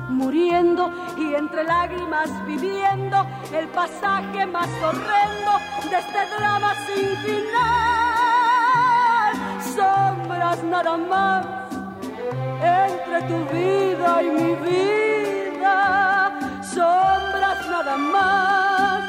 muriendo 0.10 0.92
y 1.18 1.36
entre 1.36 1.64
lágrimas 1.64 2.30
viviendo 2.46 3.26
el 3.54 3.68
pasaje 3.70 4.46
más 4.46 4.68
horrendo 4.84 5.60
de 5.90 5.98
este 5.98 6.20
drama 6.38 6.74
sin 6.86 7.16
final. 7.18 7.56
Sombras 9.76 10.64
nada 10.64 10.98
más 10.98 11.46
entre 12.62 13.22
tu 13.28 13.46
vida 13.54 14.24
y 14.24 14.30
mi 14.30 14.56
vida. 14.56 16.38
Sombras 16.62 17.68
nada 17.70 17.98
más 17.98 19.04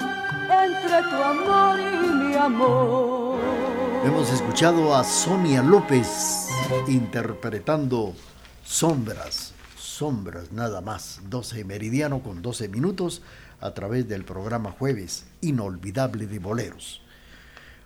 entre 0.64 1.02
tu 1.02 1.22
amor 1.22 1.79
y 1.81 2.07
mi 2.14 2.35
amor. 2.35 3.38
Hemos 4.05 4.31
escuchado 4.33 4.94
a 4.94 5.02
Sonia 5.02 5.62
López 5.62 6.45
interpretando 6.88 8.14
Sombras, 8.64 9.52
Sombras 9.76 10.52
nada 10.52 10.81
más, 10.81 11.20
12 11.29 11.64
meridiano 11.64 12.22
con 12.22 12.42
12 12.42 12.68
minutos 12.68 13.22
a 13.61 13.72
través 13.72 14.09
del 14.09 14.24
programa 14.24 14.72
Jueves 14.72 15.26
Inolvidable 15.40 16.26
de 16.26 16.38
Boleros. 16.38 17.02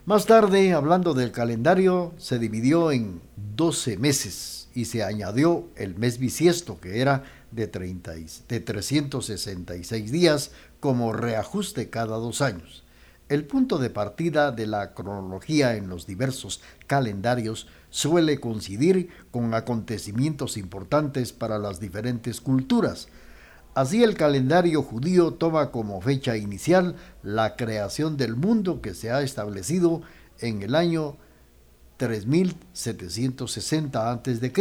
Más 0.06 0.26
tarde, 0.26 0.72
hablando 0.72 1.12
del 1.14 1.30
calendario, 1.30 2.14
se 2.16 2.38
dividió 2.38 2.90
en 2.90 3.20
12 3.56 3.98
meses 3.98 4.68
y 4.74 4.86
se 4.86 5.04
añadió 5.04 5.68
el 5.76 5.94
mes 5.94 6.18
bisiesto, 6.18 6.80
que 6.80 7.00
era 7.00 7.24
de, 7.50 7.66
30, 7.66 8.14
de 8.48 8.60
366 8.60 10.10
días, 10.10 10.52
como 10.80 11.12
reajuste 11.12 11.90
cada 11.90 12.16
dos 12.16 12.40
años. 12.40 12.82
El 13.28 13.44
punto 13.44 13.78
de 13.78 13.90
partida 13.90 14.50
de 14.50 14.66
la 14.66 14.94
cronología 14.94 15.76
en 15.76 15.88
los 15.88 16.06
diversos 16.06 16.62
calendarios 16.88 17.68
suele 17.90 18.40
coincidir 18.40 19.10
con 19.30 19.52
acontecimientos 19.54 20.56
importantes 20.56 21.32
para 21.32 21.58
las 21.58 21.80
diferentes 21.80 22.40
culturas. 22.40 23.08
Así 23.74 24.02
el 24.02 24.14
calendario 24.14 24.82
judío 24.82 25.34
toma 25.34 25.70
como 25.70 26.00
fecha 26.00 26.36
inicial 26.36 26.96
la 27.22 27.56
creación 27.56 28.16
del 28.16 28.34
mundo 28.34 28.80
que 28.80 28.94
se 28.94 29.10
ha 29.10 29.22
establecido 29.22 30.02
en 30.38 30.62
el 30.62 30.74
año 30.74 31.16
3760 31.98 34.10
a.C. 34.10 34.52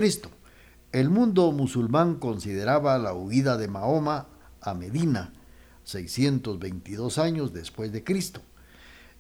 El 0.91 1.09
mundo 1.09 1.51
musulmán 1.51 2.15
consideraba 2.15 2.97
la 2.97 3.13
huida 3.13 3.57
de 3.57 3.67
Mahoma 3.67 4.27
a 4.61 4.73
Medina, 4.73 5.33
622 5.85 7.17
años 7.17 7.53
después 7.53 7.91
de 7.91 8.03
Cristo 8.03 8.41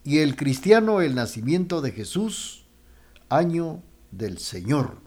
y 0.03 0.19
el 0.19 0.35
cristiano 0.35 1.01
el 1.01 1.15
nacimiento 1.15 1.81
de 1.81 1.91
Jesús, 1.91 2.65
año 3.29 3.83
del 4.11 4.37
Señor. 4.37 4.97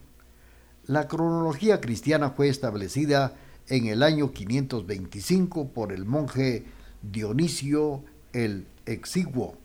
La 0.85 1.07
cronología 1.07 1.79
cristiana 1.79 2.31
fue 2.31 2.49
establecida 2.49 3.35
en 3.67 3.87
el 3.87 4.03
año 4.03 4.31
525 4.31 5.69
por 5.69 5.93
el 5.93 6.05
monje 6.05 6.65
Dionisio 7.01 8.03
el 8.33 8.67
Exiguo, 8.85 9.57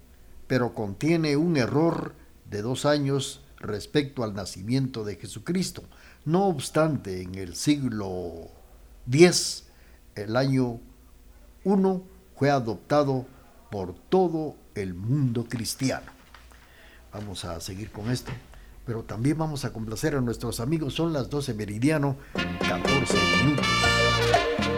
pero 0.46 0.74
contiene 0.74 1.37
un 1.37 1.57
error 1.57 2.14
de 2.48 2.62
dos 2.62 2.87
años 2.87 3.42
respecto 3.59 4.22
al 4.22 4.35
nacimiento 4.35 5.05
de 5.05 5.16
Jesucristo. 5.16 5.83
No 6.24 6.46
obstante, 6.46 7.22
en 7.22 7.35
el 7.35 7.57
siglo 7.57 8.48
X, 9.11 9.64
el 10.14 10.37
año 10.37 10.81
1 11.64 12.03
fue 12.37 12.51
adoptado 12.51 13.27
por 13.70 13.94
todo 13.94 14.57
el 14.74 14.94
mundo 14.94 15.46
cristiano. 15.48 16.12
Vamos 17.12 17.44
a 17.44 17.61
seguir 17.61 17.90
con 17.90 18.11
esto, 18.11 18.31
pero 18.88 19.03
también 19.03 19.37
vamos 19.37 19.66
a 19.66 19.72
complacer 19.74 20.14
a 20.14 20.22
nuestros 20.22 20.61
amigos. 20.61 20.94
Son 20.94 21.12
las 21.12 21.29
12 21.29 21.53
meridiano, 21.53 22.16
14 22.66 23.18
minutos. 23.44 24.77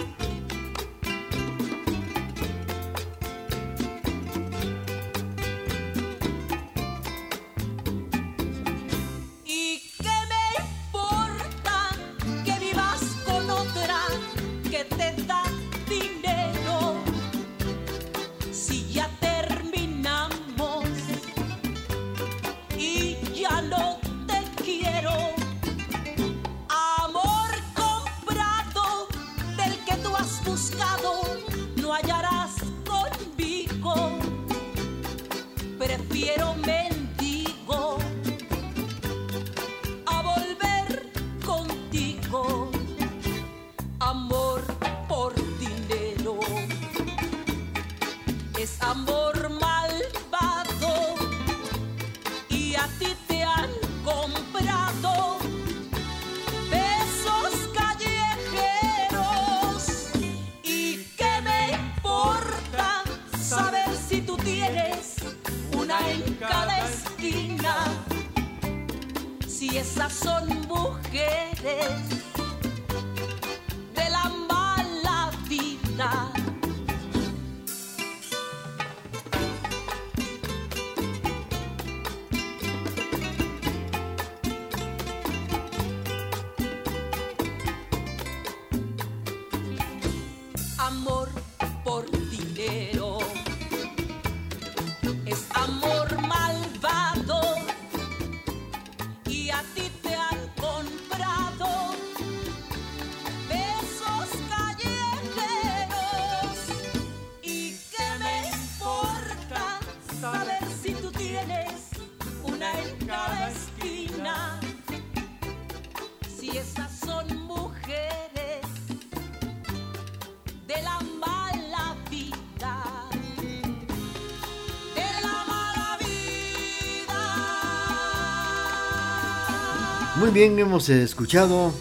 Bien, 130.33 130.57
hemos 130.59 130.87
escuchado 130.87 131.73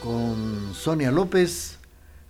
con 0.00 0.74
Sonia 0.74 1.10
López, 1.10 1.78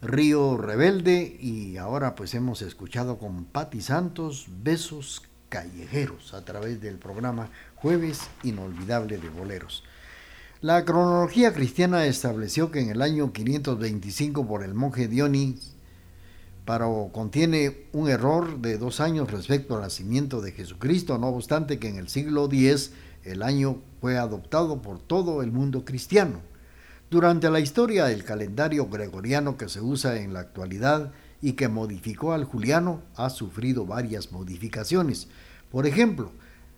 Río 0.00 0.56
Rebelde, 0.56 1.36
y 1.38 1.76
ahora 1.76 2.14
pues 2.14 2.32
hemos 2.32 2.62
escuchado 2.62 3.18
con 3.18 3.44
Patti 3.44 3.82
Santos, 3.82 4.46
Besos 4.62 5.22
Callejeros, 5.50 6.32
a 6.32 6.46
través 6.46 6.80
del 6.80 6.96
programa 6.96 7.50
Jueves 7.74 8.22
Inolvidable 8.42 9.18
de 9.18 9.28
Boleros. 9.28 9.84
La 10.62 10.82
cronología 10.86 11.52
cristiana 11.52 12.06
estableció 12.06 12.70
que 12.70 12.80
en 12.80 12.88
el 12.88 13.02
año 13.02 13.34
525 13.34 14.46
por 14.48 14.64
el 14.64 14.72
monje 14.72 15.08
Dioni, 15.08 15.58
pero 16.64 17.10
contiene 17.12 17.84
un 17.92 18.08
error 18.08 18.60
de 18.62 18.78
dos 18.78 19.00
años 19.00 19.30
respecto 19.30 19.76
al 19.76 19.82
nacimiento 19.82 20.40
de 20.40 20.52
Jesucristo, 20.52 21.18
no 21.18 21.28
obstante 21.28 21.78
que 21.78 21.90
en 21.90 21.98
el 21.98 22.08
siglo 22.08 22.46
X 22.46 22.92
el 23.26 23.42
año 23.42 23.82
fue 24.00 24.18
adoptado 24.18 24.82
por 24.82 24.98
todo 24.98 25.42
el 25.42 25.52
mundo 25.52 25.84
cristiano. 25.84 26.40
Durante 27.10 27.50
la 27.50 27.60
historia 27.60 28.06
del 28.06 28.24
calendario 28.24 28.88
gregoriano 28.88 29.56
que 29.56 29.68
se 29.68 29.80
usa 29.80 30.20
en 30.20 30.32
la 30.32 30.40
actualidad 30.40 31.12
y 31.42 31.52
que 31.52 31.68
modificó 31.68 32.32
al 32.32 32.44
juliano, 32.44 33.02
ha 33.16 33.30
sufrido 33.30 33.86
varias 33.86 34.32
modificaciones. 34.32 35.28
Por 35.70 35.86
ejemplo, 35.86 36.32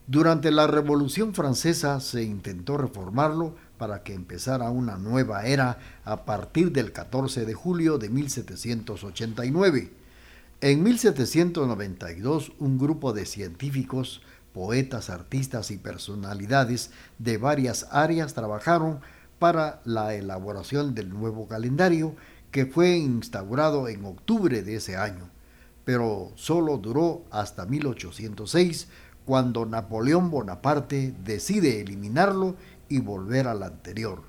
durante 0.07 0.51
la 0.51 0.67
Revolución 0.67 1.35
Francesa 1.35 2.01
se 2.01 2.23
intentó 2.23 2.79
reformarlo 2.79 3.55
para 3.77 4.03
que 4.03 4.15
empezara 4.15 4.71
una 4.71 4.97
nueva 4.97 5.45
era 5.45 5.79
a 6.05 6.25
partir 6.25 6.73
del 6.73 6.93
14 6.93 7.45
de 7.45 7.55
julio 7.55 7.99
de 7.99 8.09
1789. 8.09 9.93
En 10.61 10.83
1792, 10.83 12.53
un 12.59 12.79
grupo 12.79 13.13
de 13.13 13.27
científicos, 13.27 14.23
poetas, 14.59 15.09
artistas 15.09 15.71
y 15.71 15.77
personalidades 15.77 16.91
de 17.21 17.39
varias 17.39 17.87
áreas 17.93 18.35
trabajaron 18.35 18.99
para 19.39 19.81
la 19.85 20.17
elaboración 20.17 20.97
del 20.97 21.11
nuevo 21.11 21.47
calendario 21.47 22.17
que 22.51 22.67
fue 22.67 22.97
instaurado 22.97 23.87
en 23.87 24.05
octubre 24.05 24.65
de 24.65 24.75
ese 24.75 24.97
año, 24.97 25.31
pero 25.85 26.33
solo 26.35 26.77
duró 26.77 27.23
hasta 27.31 27.67
1806 27.67 28.89
cuando 29.25 29.65
Napoleón 29.65 30.29
Bonaparte 30.29 31.15
decide 31.23 31.81
eliminarlo 31.81 32.57
y 32.89 32.99
volver 32.99 33.47
al 33.47 33.63
anterior. 33.63 34.25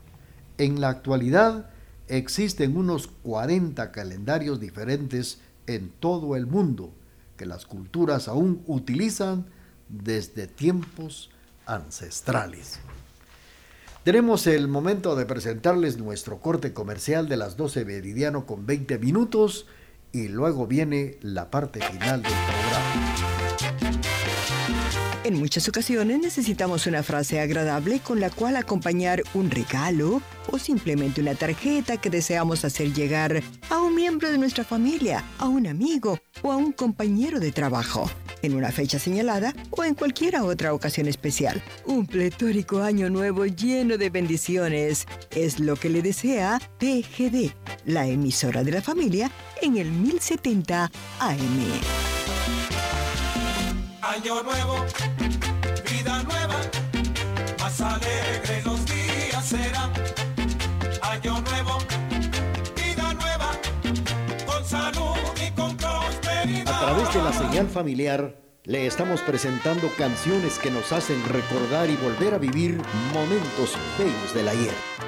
En 0.59 0.79
la 0.79 0.89
actualidad 0.89 1.71
existen 2.07 2.77
unos 2.77 3.07
40 3.07 3.91
calendarios 3.91 4.59
diferentes 4.59 5.41
en 5.65 5.89
todo 5.89 6.35
el 6.35 6.45
mundo 6.45 6.93
que 7.35 7.47
las 7.47 7.65
culturas 7.65 8.27
aún 8.27 8.61
utilizan 8.67 9.47
desde 9.89 10.47
tiempos 10.47 11.29
ancestrales. 11.65 12.79
Tenemos 14.03 14.47
el 14.47 14.67
momento 14.67 15.15
de 15.15 15.25
presentarles 15.25 15.97
nuestro 15.97 16.39
corte 16.39 16.73
comercial 16.73 17.27
de 17.27 17.37
las 17.37 17.57
12 17.57 17.85
meridiano 17.85 18.45
con 18.45 18.65
20 18.65 18.97
minutos 18.97 19.67
y 20.11 20.29
luego 20.29 20.65
viene 20.65 21.17
la 21.21 21.51
parte 21.51 21.81
final 21.81 22.23
del 22.23 22.31
programa. 22.31 23.09
En 25.25 25.37
muchas 25.37 25.67
ocasiones 25.67 26.19
necesitamos 26.19 26.87
una 26.87 27.03
frase 27.03 27.39
agradable 27.39 27.99
con 27.99 28.19
la 28.19 28.29
cual 28.29 28.55
acompañar 28.55 29.21
un 29.33 29.51
regalo 29.51 30.21
o 30.49 30.57
simplemente 30.57 31.21
una 31.21 31.35
tarjeta 31.35 31.97
que 31.97 32.09
deseamos 32.09 32.65
hacer 32.65 32.93
llegar 32.93 33.43
a 33.69 33.79
un 33.79 33.95
miembro 33.95 34.31
de 34.31 34.37
nuestra 34.37 34.63
familia, 34.63 35.23
a 35.37 35.47
un 35.47 35.67
amigo 35.67 36.17
o 36.41 36.51
a 36.51 36.57
un 36.57 36.71
compañero 36.71 37.39
de 37.39 37.51
trabajo, 37.51 38.09
en 38.41 38.55
una 38.55 38.71
fecha 38.71 38.99
señalada 38.99 39.53
o 39.71 39.83
en 39.83 39.95
cualquier 39.95 40.37
otra 40.37 40.73
ocasión 40.73 41.07
especial. 41.07 41.61
Un 41.85 42.05
pletórico 42.05 42.81
año 42.81 43.09
nuevo 43.09 43.45
lleno 43.45 43.97
de 43.97 44.09
bendiciones 44.09 45.07
es 45.31 45.59
lo 45.59 45.75
que 45.75 45.89
le 45.89 46.01
desea 46.01 46.59
TGD, 46.77 47.51
la 47.85 48.07
emisora 48.07 48.63
de 48.63 48.71
la 48.71 48.81
familia, 48.81 49.31
en 49.61 49.77
el 49.77 49.91
1070 49.91 50.91
AM. 51.19 51.39
Año 54.01 54.43
nuevo, 54.43 54.85
familiar 67.67 68.39
le 68.63 68.85
estamos 68.85 69.21
presentando 69.21 69.89
canciones 69.97 70.59
que 70.59 70.71
nos 70.71 70.91
hacen 70.91 71.21
recordar 71.27 71.89
y 71.89 71.95
volver 71.95 72.33
a 72.33 72.37
vivir 72.37 72.77
momentos 73.13 73.75
bellos 73.97 74.33
del 74.33 74.47
ayer. 74.47 74.98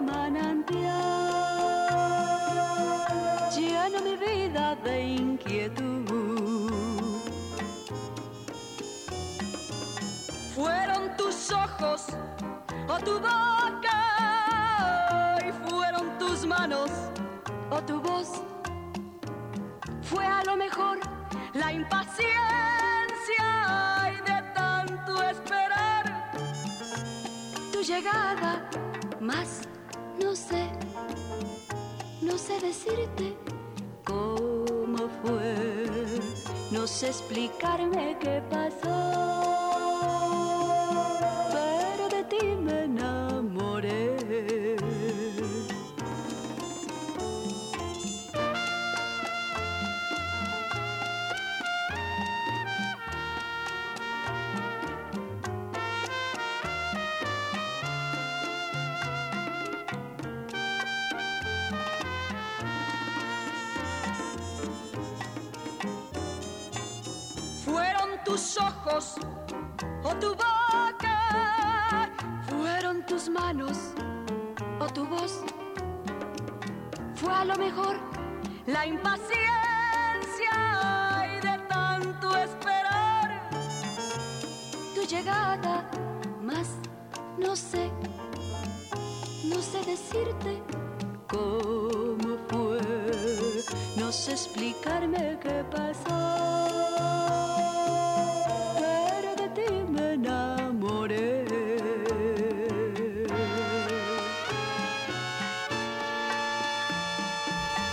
Manantial 0.00 1.28
llena 3.56 4.00
mi 4.00 4.16
vida 4.16 4.76
de 4.84 5.02
inquietud. 5.02 6.72
Fueron 10.54 11.16
tus 11.16 11.52
ojos 11.52 12.06
o 12.88 12.98
tu 12.98 13.14
boca 13.20 14.00
y 15.46 15.52
fueron 15.68 16.18
tus 16.18 16.46
manos 16.46 16.90
o 17.70 17.80
tu 17.82 18.00
voz. 18.00 18.42
Fue 20.02 20.24
a 20.24 20.42
lo 20.44 20.56
mejor 20.56 20.98
la 21.54 21.72
impaciencia 21.72 22.34
y 24.14 24.20
de 24.30 24.42
tanto 24.54 25.22
esperar 25.22 26.32
tu 27.72 27.82
llegada, 27.82 28.68
más 29.20 29.67
sé, 30.38 30.70
no 32.22 32.38
sé 32.38 32.60
decirte 32.60 33.36
cómo 34.04 35.08
fue, 35.20 35.54
no 36.70 36.86
sé 36.86 37.08
explicarme 37.08 38.16
qué 38.20 38.40
pasó, 38.48 39.47
o 68.90 70.14
tu 70.18 70.30
boca, 70.30 72.08
fueron 72.48 73.04
tus 73.04 73.28
manos 73.28 73.92
o 74.80 74.86
tu 74.86 75.04
voz. 75.06 75.42
Fue 77.14 77.32
a 77.32 77.44
lo 77.44 77.56
mejor 77.56 77.96
la 78.66 78.86
impaciencia 78.86 79.46
y 81.32 81.40
de 81.46 81.58
tanto 81.68 82.36
esperar 82.36 83.50
tu 84.94 85.02
llegada, 85.02 85.90
más 86.42 86.68
no 87.38 87.54
sé, 87.54 87.90
no 89.44 89.60
sé 89.60 89.84
decirte 89.84 90.62
cómo 91.28 92.38
fue, 92.48 92.80
no 93.96 94.10
sé 94.10 94.32
explicarme 94.32 95.38
qué 95.42 95.64
pasó. 95.70 97.27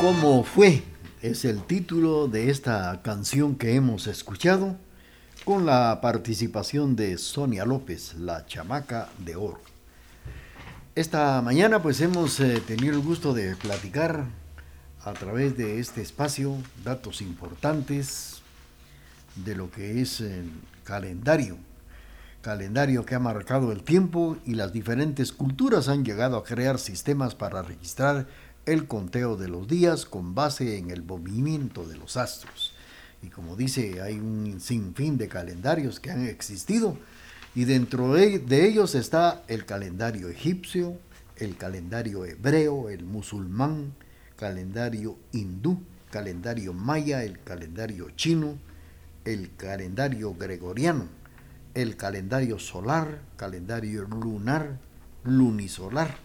¿Cómo 0.06 0.44
fue? 0.44 0.84
Es 1.24 1.46
el 1.46 1.64
título 1.64 2.28
de 2.28 2.52
esta 2.52 3.02
canción 3.02 3.56
que 3.56 3.74
hemos 3.74 4.06
escuchado 4.06 4.76
con 5.46 5.66
la 5.66 6.00
participación 6.00 6.96
de 6.96 7.18
Sonia 7.18 7.66
López, 7.66 8.14
la 8.14 8.46
chamaca 8.46 9.10
de 9.18 9.36
oro. 9.36 9.60
Esta 10.94 11.42
mañana 11.42 11.82
pues 11.82 12.02
hemos 12.02 12.40
eh, 12.40 12.62
tenido 12.68 12.94
el 12.94 13.02
gusto 13.02 13.34
de 13.34 13.56
platicar 13.56 14.26
a 15.04 15.14
través 15.14 15.58
de 15.58 15.80
este 15.80 16.04
espacio 16.04 16.56
datos 16.84 17.20
importantes 17.22 18.44
de 19.38 19.56
lo 19.56 19.72
que 19.72 20.02
es 20.02 20.22
el 20.22 20.52
calendario. 20.84 21.58
Calendario 22.44 23.08
que 23.08 23.16
ha 23.16 23.20
marcado 23.20 23.72
el 23.72 23.82
tiempo 23.82 24.38
y 24.46 24.54
las 24.54 24.72
diferentes 24.72 25.32
culturas 25.32 25.88
han 25.88 26.06
llegado 26.06 26.38
a 26.38 26.44
crear 26.44 26.78
sistemas 26.78 27.34
para 27.34 27.64
registrar 27.64 28.28
el 28.66 28.88
conteo 28.88 29.38
de 29.38 29.48
los 29.48 29.68
días 29.68 30.06
con 30.06 30.36
base 30.36 30.78
en 30.78 30.92
el 30.92 31.04
movimiento 31.04 31.86
de 31.88 31.98
los 31.98 32.18
astros. 32.18 32.74
Y 33.22 33.28
como 33.28 33.56
dice, 33.56 34.02
hay 34.02 34.20
un 34.20 34.60
sinfín 34.60 35.18
de 35.18 35.28
calendarios 35.28 36.00
que 36.00 36.12
han 36.12 36.26
existido 36.26 36.98
y 37.56 37.64
dentro 37.64 38.14
de, 38.14 38.44
ellos 38.68 38.96
está 38.96 39.44
el 39.48 39.66
calendario 39.66 40.28
egipcio, 40.28 40.98
el 41.38 41.56
calendario 41.56 42.26
hebreo, 42.26 42.90
el 42.90 43.06
musulmán, 43.06 43.94
calendario 44.36 45.18
hindú, 45.32 45.82
calendario 46.12 46.74
maya, 46.74 47.24
el 47.24 47.42
calendario 47.42 48.10
chino, 48.18 48.58
el 49.24 49.56
calendario 49.56 50.36
gregoriano, 50.36 51.08
el 51.76 51.96
calendario 51.96 52.60
solar, 52.60 53.22
calendario 53.38 54.04
lunar, 54.04 54.78
lunisolar, 55.24 56.25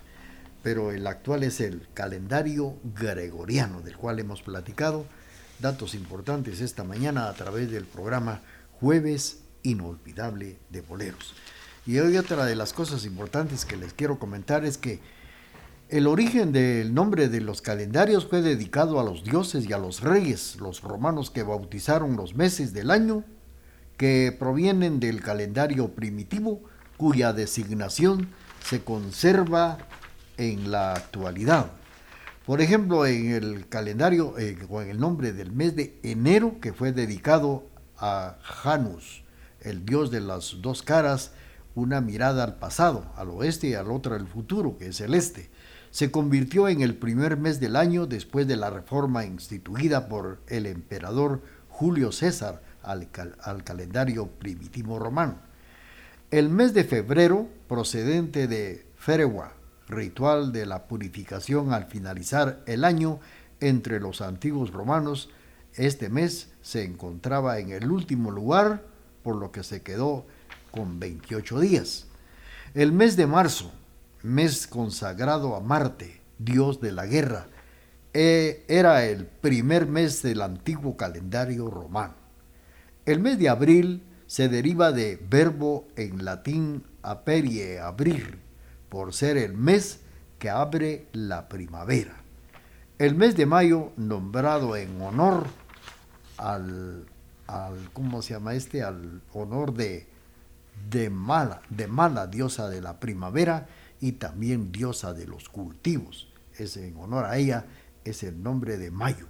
pero 0.62 0.92
el 0.92 1.06
actual 1.06 1.42
es 1.42 1.60
el 1.60 1.88
calendario 1.94 2.76
gregoriano, 2.94 3.80
del 3.80 3.96
cual 3.96 4.18
hemos 4.18 4.42
platicado 4.42 5.06
datos 5.58 5.94
importantes 5.94 6.60
esta 6.60 6.84
mañana 6.84 7.28
a 7.28 7.34
través 7.34 7.70
del 7.70 7.84
programa 7.84 8.42
Jueves 8.80 9.40
Inolvidable 9.62 10.58
de 10.70 10.80
Boleros. 10.80 11.34
Y 11.86 11.98
hoy 11.98 12.16
otra 12.16 12.44
de 12.44 12.56
las 12.56 12.72
cosas 12.72 13.04
importantes 13.04 13.64
que 13.64 13.76
les 13.76 13.92
quiero 13.92 14.18
comentar 14.18 14.64
es 14.64 14.78
que 14.78 15.00
el 15.88 16.06
origen 16.06 16.52
del 16.52 16.94
nombre 16.94 17.28
de 17.28 17.40
los 17.40 17.62
calendarios 17.62 18.26
fue 18.26 18.42
dedicado 18.42 19.00
a 19.00 19.04
los 19.04 19.24
dioses 19.24 19.66
y 19.68 19.72
a 19.72 19.78
los 19.78 20.02
reyes, 20.02 20.56
los 20.60 20.82
romanos 20.82 21.30
que 21.30 21.42
bautizaron 21.42 22.16
los 22.16 22.34
meses 22.34 22.72
del 22.72 22.90
año, 22.90 23.24
que 23.96 24.34
provienen 24.38 25.00
del 25.00 25.20
calendario 25.20 25.88
primitivo, 25.88 26.62
cuya 26.96 27.32
designación 27.32 28.28
se 28.64 28.82
conserva 28.84 29.78
en 30.40 30.70
la 30.70 30.94
actualidad. 30.94 31.66
Por 32.46 32.62
ejemplo, 32.62 33.04
en 33.04 33.30
el 33.30 33.68
calendario, 33.68 34.38
eh, 34.38 34.56
con 34.68 34.88
el 34.88 34.98
nombre 34.98 35.32
del 35.32 35.52
mes 35.52 35.76
de 35.76 36.00
enero, 36.02 36.56
que 36.60 36.72
fue 36.72 36.92
dedicado 36.92 37.64
a 37.98 38.38
Janus, 38.42 39.22
el 39.60 39.84
dios 39.84 40.10
de 40.10 40.20
las 40.20 40.56
dos 40.62 40.82
caras, 40.82 41.32
una 41.74 42.00
mirada 42.00 42.42
al 42.42 42.56
pasado, 42.56 43.12
al 43.16 43.28
oeste 43.28 43.68
y 43.68 43.74
al 43.74 43.90
otro 43.90 44.14
al 44.14 44.26
futuro, 44.26 44.78
que 44.78 44.88
es 44.88 45.00
el 45.02 45.14
este. 45.14 45.50
Se 45.90 46.10
convirtió 46.10 46.68
en 46.68 46.80
el 46.80 46.94
primer 46.96 47.36
mes 47.36 47.60
del 47.60 47.76
año 47.76 48.06
después 48.06 48.46
de 48.48 48.56
la 48.56 48.70
reforma 48.70 49.26
instituida 49.26 50.08
por 50.08 50.40
el 50.46 50.64
emperador 50.64 51.42
Julio 51.68 52.12
César 52.12 52.62
al, 52.82 53.08
al 53.42 53.62
calendario 53.62 54.26
primitivo 54.26 54.98
romano. 54.98 55.36
El 56.30 56.48
mes 56.48 56.72
de 56.72 56.84
febrero, 56.84 57.48
procedente 57.68 58.48
de 58.48 58.86
Ferewa, 58.96 59.59
ritual 59.90 60.52
de 60.52 60.66
la 60.66 60.86
purificación 60.86 61.72
al 61.72 61.86
finalizar 61.86 62.62
el 62.66 62.84
año 62.84 63.20
entre 63.60 64.00
los 64.00 64.20
antiguos 64.20 64.70
romanos, 64.70 65.30
este 65.74 66.08
mes 66.08 66.50
se 66.62 66.84
encontraba 66.84 67.58
en 67.58 67.70
el 67.70 67.90
último 67.90 68.30
lugar, 68.30 68.84
por 69.22 69.36
lo 69.36 69.52
que 69.52 69.62
se 69.62 69.82
quedó 69.82 70.26
con 70.70 70.98
28 70.98 71.60
días. 71.60 72.06
El 72.74 72.92
mes 72.92 73.16
de 73.16 73.26
marzo, 73.26 73.72
mes 74.22 74.66
consagrado 74.66 75.56
a 75.56 75.60
Marte, 75.60 76.20
dios 76.38 76.80
de 76.80 76.92
la 76.92 77.06
guerra, 77.06 77.48
eh, 78.12 78.64
era 78.68 79.04
el 79.04 79.26
primer 79.26 79.86
mes 79.86 80.22
del 80.22 80.42
antiguo 80.42 80.96
calendario 80.96 81.70
romano. 81.70 82.14
El 83.06 83.20
mes 83.20 83.38
de 83.38 83.48
abril 83.48 84.02
se 84.26 84.48
deriva 84.48 84.92
de 84.92 85.20
verbo 85.28 85.88
en 85.96 86.24
latín 86.24 86.84
aperie, 87.02 87.80
abrir, 87.80 88.38
por 88.90 89.14
ser 89.14 89.38
el 89.38 89.54
mes 89.54 90.00
que 90.38 90.50
abre 90.50 91.06
la 91.12 91.48
primavera. 91.48 92.20
El 92.98 93.14
mes 93.14 93.34
de 93.36 93.46
mayo, 93.46 93.92
nombrado 93.96 94.76
en 94.76 95.00
honor 95.00 95.46
al, 96.36 97.06
¿cómo 97.94 98.20
se 98.20 98.34
llama 98.34 98.54
este? 98.54 98.82
Al 98.82 99.22
honor 99.32 99.72
de, 99.72 100.06
de 100.90 101.08
Mala, 101.08 101.62
de 101.70 101.86
Mala, 101.86 102.26
diosa 102.26 102.68
de 102.68 102.82
la 102.82 103.00
primavera 103.00 103.68
y 104.00 104.12
también 104.12 104.72
diosa 104.72 105.14
de 105.14 105.26
los 105.26 105.48
cultivos. 105.48 106.28
Es 106.58 106.76
en 106.76 106.96
honor 106.96 107.24
a 107.24 107.38
ella, 107.38 107.66
es 108.04 108.22
el 108.22 108.42
nombre 108.42 108.76
de 108.76 108.90
mayo. 108.90 109.26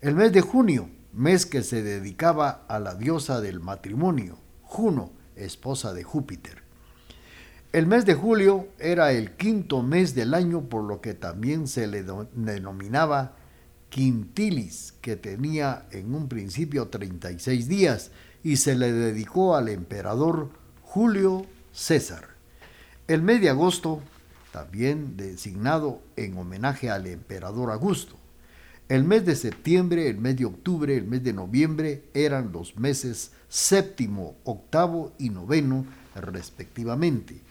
El 0.00 0.14
mes 0.14 0.32
de 0.32 0.42
junio, 0.42 0.90
mes 1.12 1.46
que 1.46 1.62
se 1.62 1.82
dedicaba 1.82 2.66
a 2.68 2.78
la 2.78 2.94
diosa 2.94 3.40
del 3.40 3.60
matrimonio, 3.60 4.38
Juno, 4.62 5.12
esposa 5.36 5.94
de 5.94 6.02
Júpiter. 6.02 6.63
El 7.74 7.88
mes 7.88 8.06
de 8.06 8.14
julio 8.14 8.68
era 8.78 9.10
el 9.10 9.32
quinto 9.32 9.82
mes 9.82 10.14
del 10.14 10.34
año, 10.34 10.68
por 10.68 10.84
lo 10.84 11.00
que 11.00 11.12
también 11.12 11.66
se 11.66 11.88
le 11.88 12.04
denominaba 12.36 13.34
quintilis, 13.88 14.94
que 15.00 15.16
tenía 15.16 15.88
en 15.90 16.14
un 16.14 16.28
principio 16.28 16.86
36 16.86 17.66
días, 17.66 18.12
y 18.44 18.58
se 18.58 18.76
le 18.76 18.92
dedicó 18.92 19.56
al 19.56 19.68
emperador 19.68 20.50
Julio 20.82 21.46
César. 21.72 22.28
El 23.08 23.22
mes 23.22 23.40
de 23.40 23.50
agosto, 23.50 24.00
también 24.52 25.16
designado 25.16 26.00
en 26.14 26.38
homenaje 26.38 26.90
al 26.90 27.08
emperador 27.08 27.72
Augusto. 27.72 28.14
El 28.88 29.02
mes 29.02 29.26
de 29.26 29.34
septiembre, 29.34 30.08
el 30.08 30.18
mes 30.18 30.36
de 30.36 30.44
octubre, 30.44 30.96
el 30.96 31.08
mes 31.08 31.24
de 31.24 31.32
noviembre 31.32 32.04
eran 32.14 32.52
los 32.52 32.76
meses 32.76 33.32
séptimo, 33.48 34.36
octavo 34.44 35.12
y 35.18 35.30
noveno 35.30 35.84
respectivamente. 36.14 37.42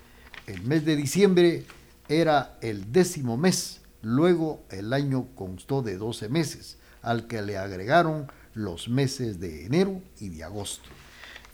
El 0.48 0.62
mes 0.64 0.84
de 0.86 0.96
diciembre 0.96 1.66
era 2.10 2.58
el 2.62 2.92
décimo 2.92 3.38
mes, 3.38 3.80
luego 4.02 4.64
el 4.70 4.92
año 4.92 5.28
constó 5.36 5.82
de 5.82 5.98
12 5.98 6.28
meses, 6.28 6.78
al 7.02 7.28
que 7.28 7.42
le 7.42 7.58
agregaron 7.58 8.32
los 8.54 8.90
meses 8.90 9.40
de 9.40 9.66
enero 9.66 10.02
y 10.20 10.30
de 10.30 10.44
agosto. 10.44 10.90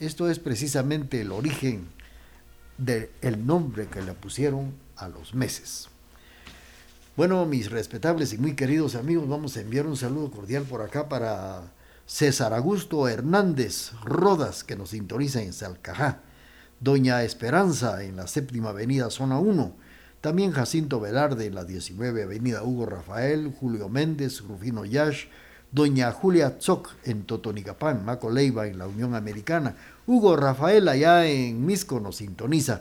Esto 0.00 0.28
es 0.28 0.38
precisamente 0.38 1.20
el 1.20 1.30
origen 1.30 1.86
del 2.78 3.46
nombre 3.46 3.86
que 3.86 4.02
le 4.02 4.14
pusieron 4.14 4.72
a 4.96 5.08
los 5.08 5.34
meses. 5.34 5.88
Bueno, 7.16 7.44
mis 7.46 7.70
respetables 7.70 8.32
y 8.32 8.38
muy 8.38 8.54
queridos 8.54 8.94
amigos, 8.94 9.28
vamos 9.28 9.56
a 9.56 9.60
enviar 9.60 9.86
un 9.86 9.96
saludo 9.96 10.30
cordial 10.30 10.64
por 10.64 10.80
acá 10.80 11.08
para 11.08 11.70
César 12.06 12.54
Augusto 12.54 13.06
Hernández 13.06 13.92
Rodas, 14.02 14.64
que 14.64 14.74
nos 14.74 14.90
sintoniza 14.90 15.42
en 15.42 15.52
Salcajá. 15.52 16.22
Doña 16.80 17.24
Esperanza 17.24 18.02
en 18.04 18.16
la 18.16 18.26
séptima 18.26 18.70
avenida 18.70 19.10
Zona 19.10 19.38
1, 19.38 19.76
también 20.22 20.50
Jacinto 20.50 20.98
Velarde 20.98 21.44
en 21.44 21.54
la 21.54 21.64
19 21.64 22.22
avenida 22.22 22.62
Hugo 22.62 22.86
Rafael, 22.86 23.52
Julio 23.60 23.90
Méndez, 23.90 24.40
Rufino 24.40 24.86
Yash, 24.86 25.26
Doña 25.72 26.10
Julia 26.10 26.56
Tzoc 26.58 26.88
en 27.04 27.24
Totonicapán, 27.24 28.02
Maco 28.06 28.30
Leiva 28.30 28.66
en 28.66 28.78
la 28.78 28.86
Unión 28.86 29.14
Americana, 29.14 29.76
Hugo 30.06 30.36
Rafael 30.36 30.88
allá 30.88 31.26
en 31.26 31.66
Misco 31.66 32.00
nos 32.00 32.16
sintoniza, 32.16 32.80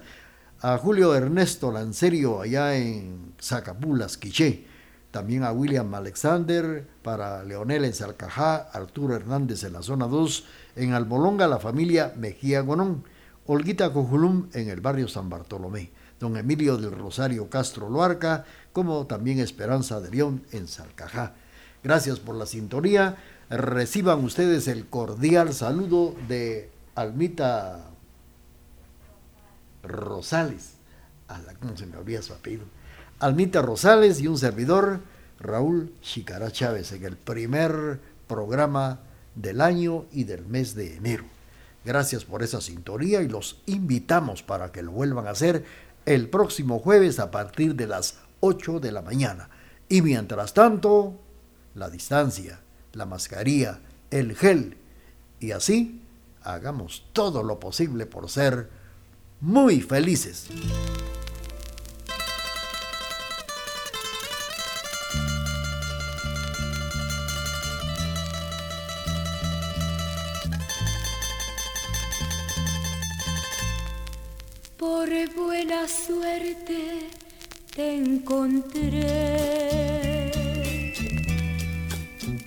a 0.62 0.78
Julio 0.78 1.14
Ernesto 1.14 1.70
Lancerio 1.70 2.40
allá 2.40 2.78
en 2.78 3.34
Zacapulas, 3.42 4.18
Quiché, 4.18 4.66
también 5.12 5.44
a 5.44 5.52
William 5.52 5.94
Alexander, 5.94 6.88
para 7.04 7.44
Leonel 7.44 7.84
en 7.84 7.94
Salcajá, 7.94 8.70
Arturo 8.72 9.18
Hernández 9.18 9.66
en 9.66 9.74
la 9.74 9.82
zona 9.82 10.08
2, 10.08 10.46
en 10.78 10.94
Albolonga 10.94 11.50
la 11.50 11.60
familia 11.60 12.14
Mejía 12.16 12.62
Gonón, 12.62 13.04
Olguita 13.52 13.92
Cojulum 13.92 14.48
en 14.54 14.70
el 14.70 14.80
barrio 14.80 15.08
San 15.08 15.28
Bartolomé, 15.28 15.90
don 16.20 16.38
Emilio 16.38 16.78
del 16.78 16.92
Rosario 16.92 17.50
Castro 17.50 17.90
Loarca, 17.90 18.46
como 18.72 19.08
también 19.08 19.40
Esperanza 19.40 20.00
de 20.00 20.12
León 20.12 20.44
en 20.52 20.68
Salcajá. 20.68 21.34
Gracias 21.84 22.20
por 22.20 22.36
la 22.36 22.46
sintonía. 22.46 23.18
Reciban 23.50 24.24
ustedes 24.24 24.68
el 24.68 24.86
cordial 24.86 25.52
saludo 25.52 26.14
de 26.28 26.70
Almita 26.94 27.90
Rosales. 29.82 30.74
A 31.28 31.40
la, 31.40 31.56
¿Cómo 31.56 31.76
se 31.76 31.88
me 31.88 31.98
olvida 31.98 32.22
su? 32.22 32.36
Almita 33.18 33.64
Rosales 33.64 34.22
y 34.22 34.28
un 34.28 34.38
servidor, 34.38 35.00
Raúl 35.40 35.92
Chicará 36.04 36.52
Chávez, 36.52 36.92
en 36.92 37.04
el 37.04 37.18
primer 37.18 38.00
programa 38.28 39.00
del 39.34 39.60
año 39.60 40.06
y 40.12 40.26
del 40.26 40.46
mes 40.46 40.76
de 40.76 40.98
enero. 40.98 41.39
Gracias 41.86 42.26
por 42.26 42.44
esa 42.44 42.62
sintonía 42.62 43.22
y 43.22 43.28
los 43.28 43.62
invitamos 43.66 44.44
para 44.44 44.72
que 44.72 44.84
lo 44.84 44.92
vuelvan 44.92 45.28
a 45.28 45.32
hacer 45.32 45.64
el 46.06 46.30
próximo 46.30 46.80
jueves 46.80 47.20
a 47.20 47.32
partir 47.32 47.76
de 47.76 47.88
las 47.88 48.20
8 48.42 48.80
de 48.80 48.92
la 48.92 49.02
mañana. 49.02 49.50
Y 49.88 50.02
mientras 50.02 50.54
tanto, 50.54 51.20
la 51.76 51.90
distancia, 51.90 52.60
la 52.94 53.06
mascarilla, 53.06 53.80
el 54.12 54.36
gel 54.36 54.78
y 55.40 55.52
así 55.52 56.02
hagamos 56.44 57.06
todo 57.14 57.44
lo 57.44 57.60
posible 57.60 58.06
por 58.06 58.30
ser 58.30 58.70
muy 59.42 59.82
felices. 59.82 60.48
Suerte 75.90 77.10
te 77.76 77.96
encontré 77.96 79.02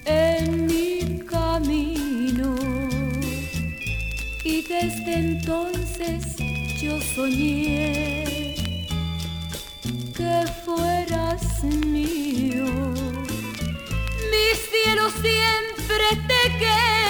en 0.05 0.66
mi 0.66 1.18
camino 1.26 2.55
y 4.45 4.62
desde 4.62 5.14
entonces 5.14 6.36
yo 6.80 7.01
soñé 7.14 8.55
que 10.16 10.45
fueras 10.64 11.64
mío. 11.64 12.66
Mi 14.32 14.47
cielo 14.68 15.11
siempre 15.11 16.07
te 16.28 16.59
querré. 16.59 17.01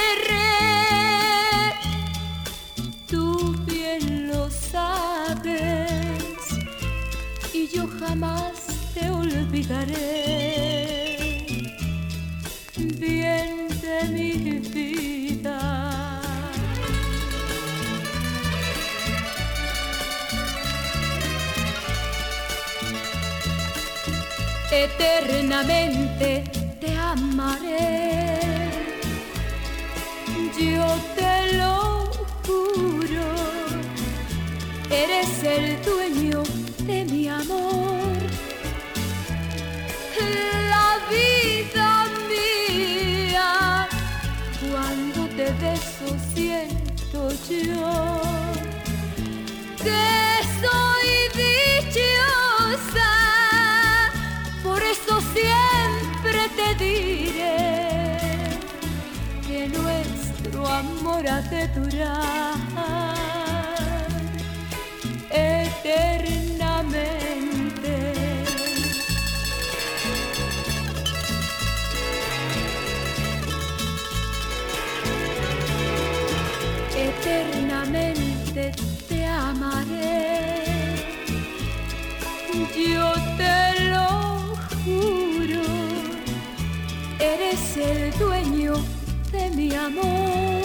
Jamás 8.13 8.67
te 8.93 9.09
olvidaré. 9.11 9.97
Bien 12.77 13.69
de 13.85 13.99
mi 14.15 14.33
vida. 14.75 15.59
eternamente 24.71 26.45
te 26.81 26.97
amaré. 26.97 28.41
Yo 30.59 30.87
te 31.15 31.33
lo 31.59 31.82
yo 47.61 48.23
que 49.79 50.13
soy 50.63 51.09
dichosa 51.43 53.13
por 54.63 54.81
eso 54.83 55.21
siempre 55.37 56.41
te 56.57 56.69
diré 56.85 58.19
que 59.47 59.69
nuestro 59.69 60.67
amor 60.67 61.23
ha 61.29 61.41
de 61.43 61.69
durar 61.69 62.53
eternamente. 65.31 66.12
Amor. 89.87 90.63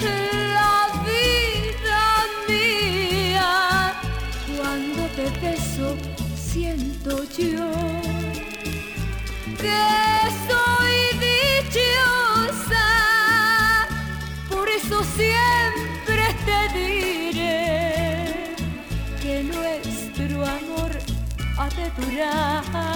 La 0.00 0.76
vida 1.04 2.02
mía, 2.48 3.94
cuando 4.56 5.02
te 5.16 5.26
beso, 5.40 5.96
siento 6.36 7.24
yo 7.36 7.70
que 9.62 9.82
soy 10.48 10.96
dichosa. 11.26 12.86
Por 14.48 14.68
eso 14.68 15.02
siempre 15.16 16.24
te 16.46 16.58
diré 16.78 18.54
que 19.20 19.42
nuestro 19.42 20.36
amor 20.44 20.92
ha 21.58 21.68
de 21.70 21.86
durar 21.98 22.93